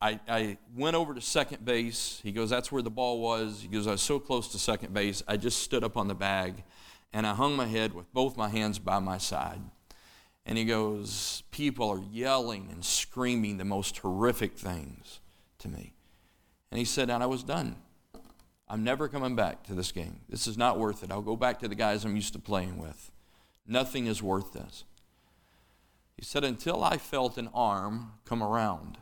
I, 0.00 0.18
I, 0.26 0.58
went 0.74 0.96
over 0.96 1.12
to 1.14 1.20
second 1.20 1.64
base. 1.66 2.20
He 2.22 2.32
goes, 2.32 2.48
That's 2.48 2.72
where 2.72 2.82
the 2.82 2.90
ball 2.90 3.20
was. 3.20 3.60
He 3.60 3.68
goes, 3.68 3.86
I 3.86 3.92
was 3.92 4.00
so 4.00 4.18
close 4.18 4.48
to 4.52 4.58
second 4.58 4.94
base, 4.94 5.22
I 5.28 5.36
just 5.36 5.62
stood 5.62 5.84
up 5.84 5.98
on 5.98 6.08
the 6.08 6.14
bag 6.14 6.64
and 7.12 7.26
I 7.26 7.34
hung 7.34 7.56
my 7.56 7.66
head 7.66 7.92
with 7.92 8.12
both 8.12 8.36
my 8.36 8.48
hands 8.48 8.78
by 8.78 8.98
my 8.98 9.18
side. 9.18 9.60
And 10.50 10.58
he 10.58 10.64
goes, 10.64 11.44
People 11.52 11.88
are 11.90 12.02
yelling 12.10 12.70
and 12.72 12.84
screaming 12.84 13.56
the 13.56 13.64
most 13.64 13.96
horrific 13.98 14.58
things 14.58 15.20
to 15.60 15.68
me. 15.68 15.94
And 16.72 16.78
he 16.80 16.84
said, 16.84 17.08
And 17.08 17.22
I 17.22 17.26
was 17.26 17.44
done. 17.44 17.76
I'm 18.68 18.82
never 18.82 19.06
coming 19.06 19.36
back 19.36 19.62
to 19.64 19.74
this 19.74 19.92
game. 19.92 20.22
This 20.28 20.48
is 20.48 20.58
not 20.58 20.76
worth 20.76 21.04
it. 21.04 21.12
I'll 21.12 21.22
go 21.22 21.36
back 21.36 21.60
to 21.60 21.68
the 21.68 21.76
guys 21.76 22.04
I'm 22.04 22.16
used 22.16 22.32
to 22.32 22.40
playing 22.40 22.78
with. 22.78 23.12
Nothing 23.64 24.06
is 24.06 24.24
worth 24.24 24.52
this. 24.52 24.82
He 26.16 26.24
said, 26.24 26.42
Until 26.42 26.82
I 26.82 26.96
felt 26.96 27.38
an 27.38 27.48
arm 27.54 28.14
come 28.24 28.42
around 28.42 28.98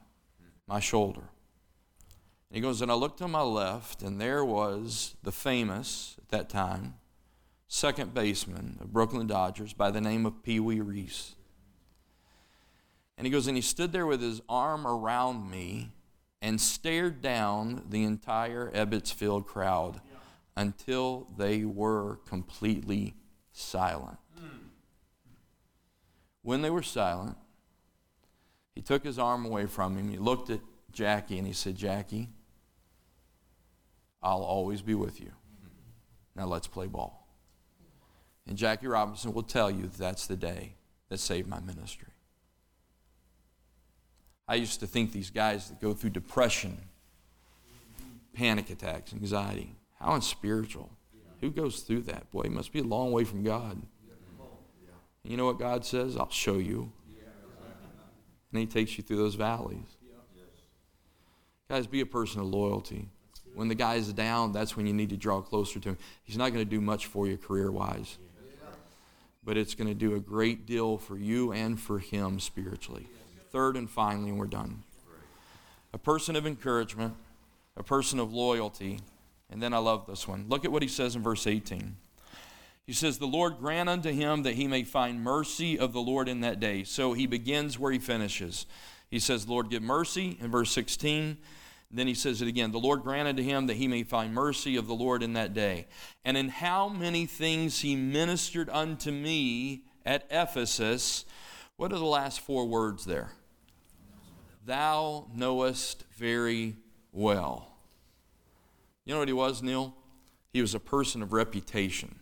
my 0.66 0.80
shoulder. 0.80 1.30
And 2.50 2.56
he 2.56 2.60
goes, 2.60 2.82
and 2.82 2.90
I 2.90 2.94
looked 2.94 3.18
to 3.18 3.28
my 3.28 3.40
left, 3.40 4.02
and 4.02 4.20
there 4.20 4.44
was 4.44 5.16
the 5.22 5.32
famous, 5.32 6.16
at 6.18 6.28
that 6.28 6.50
time, 6.50 6.96
second 7.68 8.12
baseman 8.12 8.76
of 8.82 8.92
Brooklyn 8.92 9.26
Dodgers 9.26 9.72
by 9.72 9.90
the 9.90 10.00
name 10.02 10.26
of 10.26 10.42
Pee 10.42 10.60
Wee 10.60 10.80
Reese. 10.80 11.34
And 13.18 13.26
he 13.26 13.32
goes, 13.32 13.48
and 13.48 13.56
he 13.56 13.62
stood 13.62 13.92
there 13.92 14.06
with 14.06 14.22
his 14.22 14.40
arm 14.48 14.86
around 14.86 15.50
me 15.50 15.90
and 16.40 16.60
stared 16.60 17.20
down 17.20 17.84
the 17.90 18.04
entire 18.04 18.70
Ebbets 18.70 19.12
Field 19.12 19.44
crowd 19.44 20.00
until 20.56 21.26
they 21.36 21.64
were 21.64 22.20
completely 22.26 23.16
silent. 23.52 24.18
When 26.42 26.62
they 26.62 26.70
were 26.70 26.82
silent, 26.82 27.36
he 28.76 28.82
took 28.82 29.02
his 29.02 29.18
arm 29.18 29.44
away 29.44 29.66
from 29.66 29.96
him. 29.96 30.08
He 30.08 30.16
looked 30.16 30.48
at 30.48 30.60
Jackie 30.92 31.38
and 31.38 31.46
he 31.46 31.52
said, 31.52 31.74
Jackie, 31.74 32.28
I'll 34.22 34.42
always 34.42 34.80
be 34.80 34.94
with 34.94 35.20
you. 35.20 35.32
Now 36.36 36.46
let's 36.46 36.68
play 36.68 36.86
ball. 36.86 37.26
And 38.46 38.56
Jackie 38.56 38.86
Robinson 38.86 39.34
will 39.34 39.42
tell 39.42 39.70
you 39.70 39.82
that 39.82 39.98
that's 39.98 40.28
the 40.28 40.36
day 40.36 40.74
that 41.08 41.18
saved 41.18 41.48
my 41.48 41.58
ministry. 41.60 42.08
I 44.48 44.54
used 44.54 44.80
to 44.80 44.86
think 44.86 45.12
these 45.12 45.30
guys 45.30 45.68
that 45.68 45.80
go 45.80 45.92
through 45.92 46.10
depression, 46.10 46.78
panic 48.32 48.70
attacks, 48.70 49.12
anxiety, 49.12 49.74
how 50.00 50.14
unspiritual. 50.14 50.90
Who 51.40 51.50
goes 51.50 51.80
through 51.80 52.02
that? 52.02 52.30
Boy, 52.30 52.44
he 52.44 52.48
must 52.48 52.72
be 52.72 52.80
a 52.80 52.84
long 52.84 53.12
way 53.12 53.24
from 53.24 53.44
God. 53.44 53.80
You 55.22 55.36
know 55.36 55.44
what 55.44 55.58
God 55.58 55.84
says? 55.84 56.16
I'll 56.16 56.30
show 56.30 56.56
you. 56.56 56.90
And 58.50 58.60
He 58.60 58.66
takes 58.66 58.96
you 58.96 59.04
through 59.04 59.18
those 59.18 59.34
valleys. 59.34 59.98
Guys, 61.68 61.86
be 61.86 62.00
a 62.00 62.06
person 62.06 62.40
of 62.40 62.46
loyalty. 62.46 63.10
When 63.54 63.68
the 63.68 63.74
guy 63.74 63.96
is 63.96 64.12
down, 64.12 64.52
that's 64.52 64.76
when 64.76 64.86
you 64.86 64.94
need 64.94 65.10
to 65.10 65.16
draw 65.16 65.42
closer 65.42 65.80
to 65.80 65.90
him. 65.90 65.98
He's 66.22 66.36
not 66.36 66.52
going 66.52 66.64
to 66.64 66.70
do 66.70 66.80
much 66.80 67.06
for 67.06 67.26
you 67.26 67.36
career 67.36 67.70
wise, 67.70 68.16
but 69.44 69.56
it's 69.56 69.74
going 69.74 69.88
to 69.88 69.94
do 69.94 70.14
a 70.14 70.20
great 70.20 70.64
deal 70.64 70.96
for 70.96 71.18
you 71.18 71.52
and 71.52 71.78
for 71.78 71.98
him 71.98 72.40
spiritually. 72.40 73.06
Third 73.50 73.76
and 73.76 73.88
finally, 73.88 74.32
we're 74.32 74.46
done. 74.46 74.82
A 75.92 75.98
person 75.98 76.36
of 76.36 76.46
encouragement, 76.46 77.14
a 77.76 77.82
person 77.82 78.18
of 78.18 78.32
loyalty, 78.32 79.00
and 79.50 79.62
then 79.62 79.72
I 79.72 79.78
love 79.78 80.06
this 80.06 80.28
one. 80.28 80.46
Look 80.48 80.64
at 80.64 80.72
what 80.72 80.82
he 80.82 80.88
says 80.88 81.16
in 81.16 81.22
verse 81.22 81.46
18. 81.46 81.96
He 82.86 82.92
says, 82.92 83.18
The 83.18 83.26
Lord 83.26 83.58
grant 83.58 83.88
unto 83.88 84.10
him 84.10 84.42
that 84.42 84.54
he 84.54 84.66
may 84.66 84.84
find 84.84 85.22
mercy 85.22 85.78
of 85.78 85.92
the 85.92 86.00
Lord 86.00 86.28
in 86.28 86.40
that 86.40 86.60
day. 86.60 86.84
So 86.84 87.12
he 87.12 87.26
begins 87.26 87.78
where 87.78 87.92
he 87.92 87.98
finishes. 87.98 88.66
He 89.10 89.18
says, 89.18 89.48
Lord, 89.48 89.70
give 89.70 89.82
mercy 89.82 90.38
in 90.40 90.50
verse 90.50 90.70
16. 90.72 91.38
Then 91.90 92.06
he 92.06 92.14
says 92.14 92.42
it 92.42 92.48
again 92.48 92.72
The 92.72 92.78
Lord 92.78 93.02
granted 93.02 93.38
to 93.38 93.42
him 93.42 93.66
that 93.66 93.76
he 93.76 93.88
may 93.88 94.02
find 94.02 94.34
mercy 94.34 94.76
of 94.76 94.86
the 94.86 94.94
Lord 94.94 95.22
in 95.22 95.32
that 95.32 95.54
day. 95.54 95.86
And 96.24 96.36
in 96.36 96.50
how 96.50 96.88
many 96.88 97.24
things 97.24 97.80
he 97.80 97.96
ministered 97.96 98.68
unto 98.68 99.10
me 99.10 99.84
at 100.08 100.26
Ephesus. 100.30 101.26
What 101.76 101.92
are 101.92 101.98
the 101.98 102.04
last 102.04 102.40
four 102.40 102.66
words 102.66 103.04
there? 103.04 103.32
Thou 104.68 105.28
knowest 105.34 106.04
very 106.18 106.76
well. 107.10 107.72
You 109.06 109.14
know 109.14 109.18
what 109.18 109.28
he 109.28 109.32
was, 109.32 109.62
Neil? 109.62 109.96
He 110.52 110.60
was 110.60 110.74
a 110.74 110.78
person 110.78 111.22
of 111.22 111.32
reputation. 111.32 112.16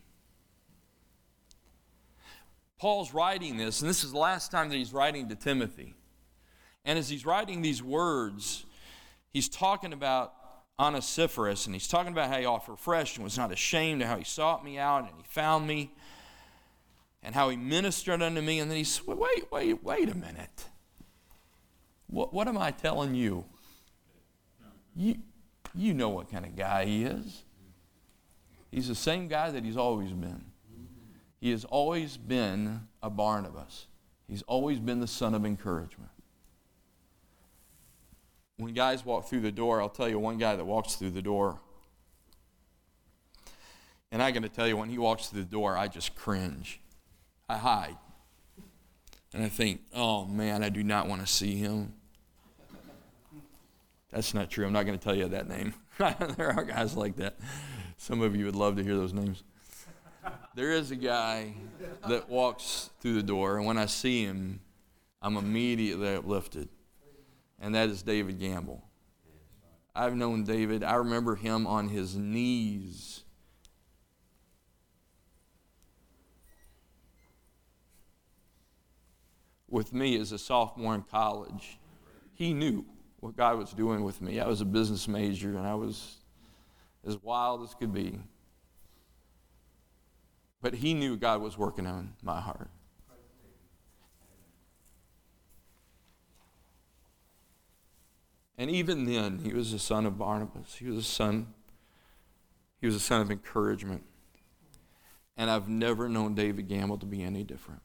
Paul's 2.79 3.13
writing 3.13 3.57
this, 3.57 3.81
and 3.81 3.91
this 3.91 4.05
is 4.05 4.13
the 4.13 4.19
last 4.19 4.53
time 4.53 4.69
that 4.69 4.77
he's 4.77 4.93
writing 4.93 5.29
to 5.29 5.35
Timothy. 5.35 5.97
And 6.85 6.97
as 7.01 7.09
he's 7.09 7.27
writing 7.27 7.63
these 7.63 7.83
words, 7.83 8.65
he's 9.33 9.49
talking 9.49 9.93
about 9.93 10.33
Onesiphorus, 10.79 11.67
and 11.67 11.75
he's 11.75 11.89
talking 11.89 12.13
about 12.13 12.31
how 12.31 12.39
he 12.39 12.47
offered 12.47 12.79
fresh 12.79 13.17
and 13.17 13.25
was 13.25 13.37
not 13.37 13.51
ashamed, 13.51 14.03
and 14.03 14.09
how 14.09 14.19
he 14.19 14.25
sought 14.25 14.65
me 14.65 14.79
out 14.79 15.01
and 15.01 15.11
he 15.17 15.25
found 15.25 15.67
me, 15.67 15.93
and 17.25 17.35
how 17.35 17.49
he 17.49 17.57
ministered 17.57 18.23
unto 18.23 18.41
me. 18.41 18.61
And 18.61 18.71
then 18.71 18.79
he 18.79 18.85
said, 18.85 19.05
Wait, 19.09 19.51
wait, 19.51 19.83
wait 19.83 20.09
a 20.09 20.15
minute. 20.15 20.67
What, 22.07 22.33
what 22.33 22.49
am 22.49 22.59
I 22.59 22.71
telling 22.71 23.14
you? 23.14 23.45
You, 24.95 25.16
you 25.75 25.95
know 25.95 26.09
what 26.09 26.31
kind 26.31 26.45
of 26.45 26.57
guy 26.57 26.85
he 26.85 27.05
is. 27.05 27.45
He's 28.71 28.88
the 28.88 28.95
same 28.95 29.29
guy 29.29 29.51
that 29.51 29.64
he's 29.64 29.77
always 29.77 30.12
been. 30.12 30.45
He 31.40 31.51
has 31.51 31.64
always 31.64 32.16
been 32.16 32.81
a 33.03 33.11
Barnabas. 33.11 33.87
He's 34.29 34.42
always 34.42 34.81
been 34.81 35.01
the 35.01 35.07
son 35.07 35.35
of 35.35 35.45
encouragement 35.45 36.11
when 38.57 38.73
guys 38.73 39.05
walk 39.05 39.29
through 39.29 39.40
the 39.40 39.53
door, 39.53 39.81
I'll 39.81 39.88
tell 39.88 40.09
you 40.09 40.19
one 40.19 40.38
guy 40.38 40.57
that 40.57 40.64
walks 40.64 40.95
through 40.95 41.11
the 41.11 41.23
door. 41.23 41.61
And 44.11 44.23
I'm 44.23 44.33
going 44.33 44.45
to 44.45 44.49
tell 44.49 44.66
you, 44.66 44.77
when 44.77 44.88
he 44.88 44.99
walks 44.99 45.29
through 45.29 45.42
the 45.42 45.51
door, 45.51 45.77
I 45.77 45.88
just 45.88 46.14
cringe. 46.14 46.81
I 47.49 47.59
hide. 47.59 47.97
And 49.35 49.45
I 49.45 49.49
think, 49.49 49.83
oh 49.95 50.25
man, 50.27 50.62
I 50.62 50.69
do 50.69 50.83
not 50.83 51.09
want 51.09 51.21
to 51.21 51.27
see 51.27 51.57
him. 51.57 51.95
That's 54.11 54.33
not 54.33 54.51
true. 54.51 54.65
I'm 54.65 54.73
not 54.73 54.87
going 54.87 54.99
to 54.99 55.03
tell 55.05 55.15
you 55.15 55.29
that 55.29 55.49
name. 55.49 55.75
there 56.37 56.53
are 56.57 56.65
guys 56.65 56.97
like 56.97 57.17
that. 57.17 57.37
Some 57.97 58.23
of 58.23 58.37
you 58.37 58.47
would 58.47 58.57
love 58.57 58.77
to 58.77 58.85
hear 58.85 58.97
those 58.97 59.12
names. 59.12 59.43
There 60.55 60.73
is 60.73 60.91
a 60.91 60.97
guy 60.97 61.55
that 62.09 62.29
walks 62.29 62.91
through 63.01 63.15
the 63.15 63.23
door, 63.23 63.59
and 63.59 63.67
when 63.67 63.79
I 63.79 63.87
see 63.87 64.25
him, 64.25 64.61
I'm 65.21 65.37
immediately 65.37 66.15
uplifted 66.15 66.69
and 67.61 67.75
that 67.75 67.89
is 67.89 68.03
David 68.03 68.39
Gamble. 68.39 68.83
I've 69.95 70.15
known 70.15 70.45
David, 70.45 70.85
I 70.85 70.95
remember 70.97 71.37
him 71.37 71.67
on 71.67 71.89
his 71.89 72.17
knees. 72.17 73.25
With 79.77 79.93
me 79.93 80.19
as 80.19 80.33
a 80.33 80.39
sophomore 80.39 80.95
in 80.95 81.03
college, 81.03 81.79
he 82.33 82.55
knew 82.55 82.87
what 83.21 83.37
God 83.37 83.59
was 83.59 83.73
doing 83.73 84.05
with 84.05 84.23
me. 84.23 84.41
I 84.41 84.47
was 84.47 84.62
a 84.62 84.65
business 84.65 85.07
major 85.07 85.51
and 85.51 85.67
I 85.67 85.75
was 85.75 86.17
as 87.07 87.23
wild 87.23 87.62
as 87.62 87.75
could 87.75 87.93
be. 87.93 88.19
But 90.62 90.73
he 90.73 90.95
knew 90.95 91.19
God 91.19 91.43
was 91.43 91.59
working 91.59 91.87
on 91.87 92.15
my 92.23 92.41
heart. 92.41 92.71
And 98.57 98.71
even 98.71 99.05
then, 99.05 99.41
he 99.45 99.53
was 99.53 99.75
a 99.75 99.79
son 99.79 100.07
of 100.07 100.17
Barnabas. 100.17 100.77
He 100.77 100.87
was 100.87 100.97
a 100.97 101.03
son. 101.03 101.49
He 102.81 102.87
was 102.87 102.97
a 102.97 103.01
son 103.01 103.21
of 103.21 103.31
encouragement. 103.31 104.05
And 105.37 105.51
I've 105.51 105.69
never 105.69 106.09
known 106.09 106.35
David 106.35 106.67
Gamble 106.67 106.97
to 106.97 107.05
be 107.05 107.23
any 107.23 107.45
different. 107.45 107.83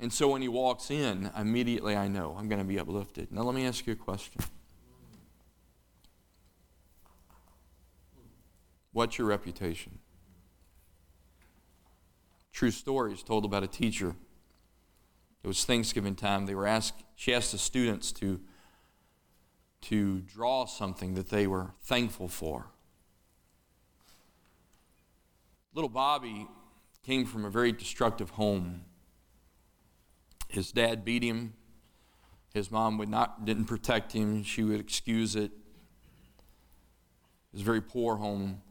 And 0.00 0.12
so 0.12 0.28
when 0.28 0.42
he 0.42 0.48
walks 0.48 0.90
in, 0.90 1.30
immediately 1.36 1.96
I 1.96 2.08
know 2.08 2.36
I'm 2.38 2.48
going 2.48 2.60
to 2.60 2.64
be 2.64 2.78
uplifted. 2.78 3.32
Now, 3.32 3.42
let 3.42 3.54
me 3.54 3.66
ask 3.66 3.86
you 3.86 3.94
a 3.94 3.96
question 3.96 4.42
What's 8.92 9.18
your 9.18 9.26
reputation? 9.26 9.98
True 12.52 12.70
stories 12.70 13.22
told 13.22 13.44
about 13.44 13.62
a 13.62 13.68
teacher 13.68 14.16
it 15.44 15.46
was 15.46 15.64
Thanksgiving 15.64 16.16
time. 16.16 16.46
They 16.46 16.54
were 16.54 16.66
asked, 16.66 17.04
she 17.14 17.32
asked 17.32 17.52
the 17.52 17.58
students 17.58 18.10
to, 18.12 18.40
to 19.82 20.20
draw 20.20 20.66
something 20.66 21.14
that 21.14 21.30
they 21.30 21.46
were 21.46 21.70
thankful 21.84 22.28
for. 22.28 22.66
Little 25.74 25.88
Bobby 25.88 26.48
came 27.04 27.24
from 27.24 27.44
a 27.44 27.50
very 27.50 27.70
destructive 27.70 28.30
home. 28.30 28.82
His 30.48 30.72
dad 30.72 31.04
beat 31.04 31.22
him. 31.22 31.54
His 32.54 32.70
mom 32.70 32.98
would 32.98 33.08
not, 33.08 33.44
didn't 33.44 33.66
protect 33.66 34.12
him. 34.12 34.42
She 34.42 34.64
would 34.64 34.80
excuse 34.80 35.36
it. 35.36 35.52
It 35.52 37.52
was 37.52 37.62
a 37.62 37.64
very 37.64 37.82
poor 37.82 38.16
home. 38.16 38.62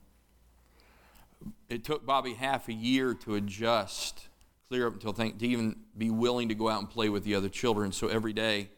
It 1.70 1.84
took 1.84 2.06
Bobby 2.06 2.34
half 2.34 2.68
a 2.68 2.74
year 2.74 3.14
to 3.14 3.36
adjust 3.36 4.28
clear 4.68 4.88
up 4.88 4.94
until 4.94 5.14
think, 5.14 5.40
to 5.40 5.48
even 5.48 5.78
be 5.98 6.10
willing 6.10 6.50
to 6.50 6.56
go 6.56 6.70
out 6.70 6.80
and 6.80 6.90
play 6.90 7.10
with 7.10 7.24
the 7.24 7.36
other 7.36 7.50
children. 7.50 7.92
So 7.92 8.08
every 8.08 8.34
day, 8.34 8.70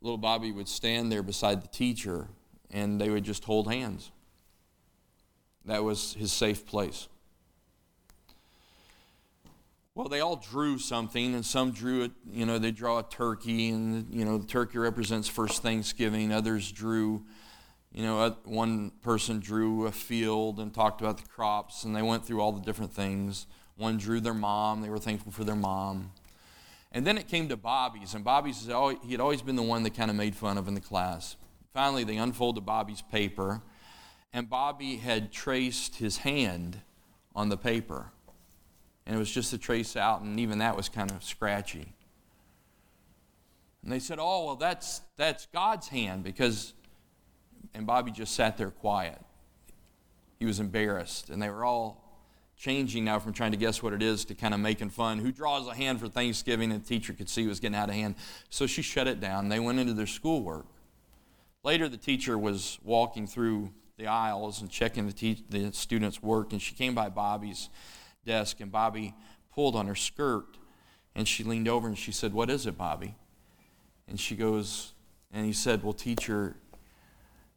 little 0.00 0.18
Bobby 0.18 0.52
would 0.52 0.68
stand 0.68 1.10
there 1.10 1.22
beside 1.22 1.62
the 1.62 1.68
teacher 1.68 2.28
and 2.70 3.00
they 3.00 3.10
would 3.10 3.24
just 3.24 3.44
hold 3.44 3.70
hands. 3.70 4.10
That 5.64 5.82
was 5.82 6.14
his 6.14 6.32
safe 6.32 6.64
place. 6.64 7.08
Well, 9.98 10.06
they 10.06 10.20
all 10.20 10.36
drew 10.36 10.78
something, 10.78 11.34
and 11.34 11.44
some 11.44 11.72
drew 11.72 12.04
it, 12.04 12.12
you 12.30 12.46
know, 12.46 12.60
they 12.60 12.70
draw 12.70 13.00
a 13.00 13.02
turkey, 13.02 13.70
and, 13.70 14.06
you 14.14 14.24
know, 14.24 14.38
the 14.38 14.46
turkey 14.46 14.78
represents 14.78 15.26
first 15.26 15.60
Thanksgiving. 15.60 16.32
Others 16.32 16.70
drew, 16.70 17.24
you 17.92 18.04
know, 18.04 18.36
one 18.44 18.92
person 19.02 19.40
drew 19.40 19.86
a 19.86 19.90
field 19.90 20.60
and 20.60 20.72
talked 20.72 21.00
about 21.00 21.16
the 21.16 21.26
crops, 21.26 21.82
and 21.82 21.96
they 21.96 22.02
went 22.02 22.24
through 22.24 22.40
all 22.40 22.52
the 22.52 22.60
different 22.60 22.92
things. 22.92 23.48
One 23.74 23.96
drew 23.96 24.20
their 24.20 24.34
mom. 24.34 24.82
They 24.82 24.88
were 24.88 25.00
thankful 25.00 25.32
for 25.32 25.42
their 25.42 25.56
mom. 25.56 26.12
And 26.92 27.04
then 27.04 27.18
it 27.18 27.26
came 27.26 27.48
to 27.48 27.56
Bobby's, 27.56 28.14
and 28.14 28.22
Bobby's, 28.22 28.66
he 28.66 29.10
had 29.10 29.20
always 29.20 29.42
been 29.42 29.56
the 29.56 29.64
one 29.64 29.82
that 29.82 29.94
kind 29.94 30.12
of 30.12 30.16
made 30.16 30.36
fun 30.36 30.58
of 30.58 30.68
in 30.68 30.74
the 30.74 30.80
class. 30.80 31.34
Finally, 31.74 32.04
they 32.04 32.18
unfolded 32.18 32.64
Bobby's 32.64 33.02
paper, 33.02 33.62
and 34.32 34.48
Bobby 34.48 34.98
had 34.98 35.32
traced 35.32 35.96
his 35.96 36.18
hand 36.18 36.82
on 37.34 37.48
the 37.48 37.56
paper. 37.56 38.12
And 39.08 39.16
it 39.16 39.18
was 39.18 39.30
just 39.30 39.54
a 39.54 39.58
trace 39.58 39.96
out, 39.96 40.20
and 40.20 40.38
even 40.38 40.58
that 40.58 40.76
was 40.76 40.90
kind 40.90 41.10
of 41.10 41.24
scratchy. 41.24 41.94
And 43.82 43.90
they 43.90 44.00
said, 44.00 44.18
Oh, 44.20 44.44
well, 44.44 44.56
that's, 44.56 45.00
that's 45.16 45.46
God's 45.46 45.88
hand, 45.88 46.22
because, 46.22 46.74
and 47.72 47.86
Bobby 47.86 48.10
just 48.10 48.34
sat 48.34 48.58
there 48.58 48.70
quiet. 48.70 49.18
He 50.38 50.44
was 50.44 50.60
embarrassed, 50.60 51.30
and 51.30 51.40
they 51.40 51.48
were 51.48 51.64
all 51.64 52.04
changing 52.58 53.06
now 53.06 53.18
from 53.18 53.32
trying 53.32 53.52
to 53.52 53.56
guess 53.56 53.82
what 53.82 53.94
it 53.94 54.02
is 54.02 54.26
to 54.26 54.34
kind 54.34 54.52
of 54.52 54.60
making 54.60 54.90
fun. 54.90 55.20
Who 55.20 55.32
draws 55.32 55.66
a 55.66 55.74
hand 55.74 56.00
for 56.00 56.08
Thanksgiving? 56.08 56.70
And 56.70 56.84
the 56.84 56.86
teacher 56.86 57.14
could 57.14 57.30
see 57.30 57.44
it 57.44 57.48
was 57.48 57.60
getting 57.60 57.76
out 57.76 57.88
of 57.88 57.94
hand. 57.94 58.16
So 58.50 58.66
she 58.66 58.82
shut 58.82 59.06
it 59.06 59.20
down. 59.20 59.48
They 59.48 59.58
went 59.58 59.78
into 59.78 59.94
their 59.94 60.06
schoolwork. 60.06 60.66
Later, 61.64 61.88
the 61.88 61.96
teacher 61.96 62.36
was 62.36 62.78
walking 62.84 63.26
through 63.26 63.72
the 63.96 64.06
aisles 64.06 64.60
and 64.60 64.70
checking 64.70 65.06
the, 65.06 65.12
te- 65.14 65.44
the 65.48 65.72
students' 65.72 66.22
work, 66.22 66.52
and 66.52 66.60
she 66.60 66.74
came 66.74 66.94
by 66.94 67.08
Bobby's 67.08 67.70
desk, 68.28 68.60
and 68.60 68.70
Bobby 68.70 69.14
pulled 69.52 69.74
on 69.74 69.88
her 69.88 69.96
skirt, 69.96 70.56
and 71.16 71.26
she 71.26 71.42
leaned 71.42 71.66
over 71.66 71.88
and 71.88 71.98
she 71.98 72.12
said, 72.12 72.32
What 72.32 72.48
is 72.48 72.66
it, 72.66 72.78
Bobby? 72.78 73.16
And 74.06 74.20
she 74.20 74.36
goes, 74.36 74.92
and 75.32 75.44
he 75.44 75.52
said, 75.52 75.82
Well, 75.82 75.92
teacher, 75.92 76.54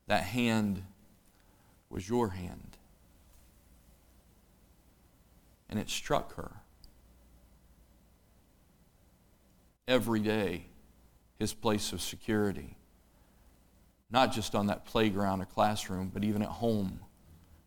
that 0.08 0.24
hand 0.24 0.82
was 1.90 2.10
your 2.10 2.30
hand. 2.30 2.78
and 5.72 5.80
it 5.80 5.90
struck 5.90 6.36
her. 6.36 6.52
Every 9.88 10.20
day, 10.20 10.66
his 11.40 11.54
place 11.54 11.94
of 11.94 12.02
security, 12.02 12.76
not 14.12 14.34
just 14.34 14.54
on 14.54 14.68
that 14.68 14.86
playground 14.86 15.42
or 15.42 15.46
classroom, 15.46 16.12
but 16.14 16.24
even 16.24 16.42
at 16.42 16.50
home, 16.50 17.00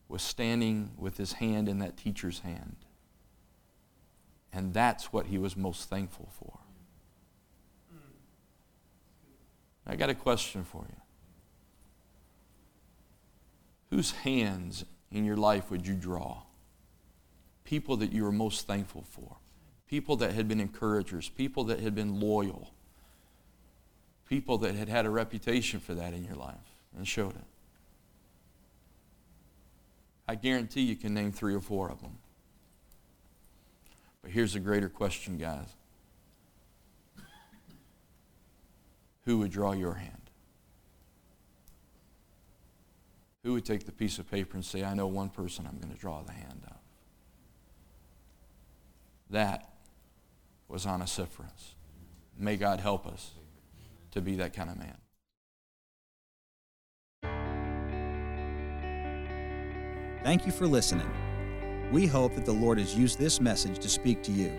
was 0.09 0.23
standing 0.23 0.93
with 0.99 1.17
his 1.17 1.33
hand 1.33 1.69
in 1.69 1.79
that 1.79 1.97
teacher's 1.97 2.41
hand. 2.41 2.77
And 4.55 4.73
that's 4.73 5.13
what 5.13 5.27
he 5.27 5.37
was 5.37 5.57
most 5.57 5.91
thankful 5.91 6.29
for. 6.39 6.59
I 9.87 9.97
got 9.97 10.09
a 10.09 10.15
question 10.15 10.65
for 10.65 10.87
you. 10.89 11.01
Whose 13.91 14.13
hands 14.13 14.85
in 15.11 15.25
your 15.25 15.37
life 15.37 15.71
would 15.71 15.87
you 15.87 15.95
draw? 15.95 16.43
People 17.65 17.97
that 17.97 18.13
you 18.13 18.23
were 18.23 18.33
most 18.33 18.67
thankful 18.67 19.05
for, 19.11 19.37
people 19.89 20.17
that 20.17 20.33
had 20.33 20.47
been 20.47 20.61
encouragers, 20.61 21.29
people 21.29 21.65
that 21.65 21.81
had 21.81 21.95
been 21.95 22.21
loyal, 22.21 22.73
people 24.29 24.59
that 24.59 24.75
had 24.75 24.89
had 24.89 25.05
a 25.05 25.11
reputation 25.11 25.81
for 25.81 25.95
that 25.95 26.15
in 26.15 26.25
your 26.25 26.37
life 26.37 26.55
and 26.97 27.07
showed 27.07 27.35
it. 27.35 27.45
I 30.29 30.37
guarantee 30.37 30.83
you 30.83 30.97
can 30.97 31.13
name 31.13 31.33
three 31.33 31.55
or 31.55 31.61
four 31.61 31.91
of 31.91 32.01
them. 32.01 32.19
But 34.25 34.33
here's 34.33 34.55
a 34.55 34.61
greater 34.61 34.89
question, 34.89 35.37
guys 35.37 35.69
Who 39.27 39.39
would 39.39 39.51
draw 39.51 39.73
your 39.73 39.95
hand? 39.95 40.31
Who 43.43 43.53
would 43.53 43.67
take 43.67 43.85
the 43.85 43.93
piece 43.93 44.19
of 44.19 44.31
paper 44.31 44.57
and 44.57 44.65
say, 44.65 44.83
I 44.83 44.95
know 44.95 45.07
one 45.07 45.29
person 45.29 45.67
I'm 45.67 45.79
going 45.79 45.93
to 45.93 45.99
draw 45.99 46.23
the 46.23 46.33
hand 46.33 46.63
of? 46.67 46.77
That 49.29 49.71
was 50.69 50.87
Onesiphorus. 50.87 51.75
May 52.39 52.57
God 52.57 52.81
help 52.81 53.07
us 53.07 53.33
to 54.13 54.23
be 54.23 54.37
that 54.37 54.55
kind 54.55 54.71
of 54.71 54.79
man. 54.79 54.97
Thank 60.23 60.47
you 60.47 60.53
for 60.53 60.67
listening. 60.67 61.11
We 61.93 62.07
hope 62.07 62.35
that 62.35 62.45
the 62.45 62.53
Lord 62.53 62.79
has 62.79 62.97
used 62.97 63.19
this 63.19 63.41
message 63.41 63.79
to 63.79 63.89
speak 63.89 64.23
to 64.25 64.33
you. 64.33 64.59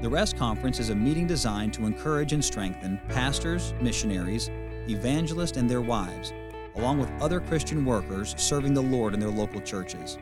The 0.00 0.08
REST 0.08 0.36
Conference 0.36 0.78
is 0.78 0.90
a 0.90 0.94
meeting 0.94 1.26
designed 1.26 1.74
to 1.74 1.86
encourage 1.86 2.32
and 2.32 2.44
strengthen 2.44 3.00
pastors, 3.08 3.74
missionaries, 3.80 4.50
evangelists, 4.88 5.56
and 5.56 5.68
their 5.68 5.80
wives, 5.80 6.32
along 6.76 6.98
with 6.98 7.10
other 7.20 7.40
Christian 7.40 7.84
workers 7.84 8.34
serving 8.38 8.74
the 8.74 8.82
Lord 8.82 9.14
in 9.14 9.20
their 9.20 9.28
local 9.28 9.60
churches. 9.60 10.18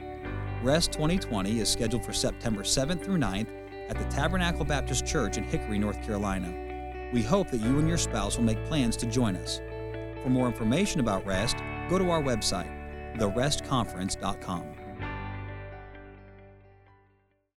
REST 0.62 0.92
2020 0.92 1.60
is 1.60 1.68
scheduled 1.68 2.04
for 2.04 2.12
September 2.12 2.62
7th 2.62 3.02
through 3.02 3.18
9th 3.18 3.48
at 3.88 3.98
the 3.98 4.04
Tabernacle 4.04 4.64
Baptist 4.64 5.06
Church 5.06 5.36
in 5.36 5.44
Hickory, 5.44 5.78
North 5.78 6.02
Carolina. 6.02 6.52
We 7.12 7.22
hope 7.22 7.50
that 7.50 7.60
you 7.60 7.78
and 7.78 7.88
your 7.88 7.98
spouse 7.98 8.36
will 8.36 8.44
make 8.44 8.64
plans 8.66 8.96
to 8.98 9.06
join 9.06 9.36
us. 9.36 9.60
For 10.22 10.28
more 10.28 10.46
information 10.46 11.00
about 11.00 11.26
REST, 11.26 11.56
go 11.88 11.98
to 11.98 12.10
our 12.10 12.22
website, 12.22 12.70
therestconference.com. 13.16 14.79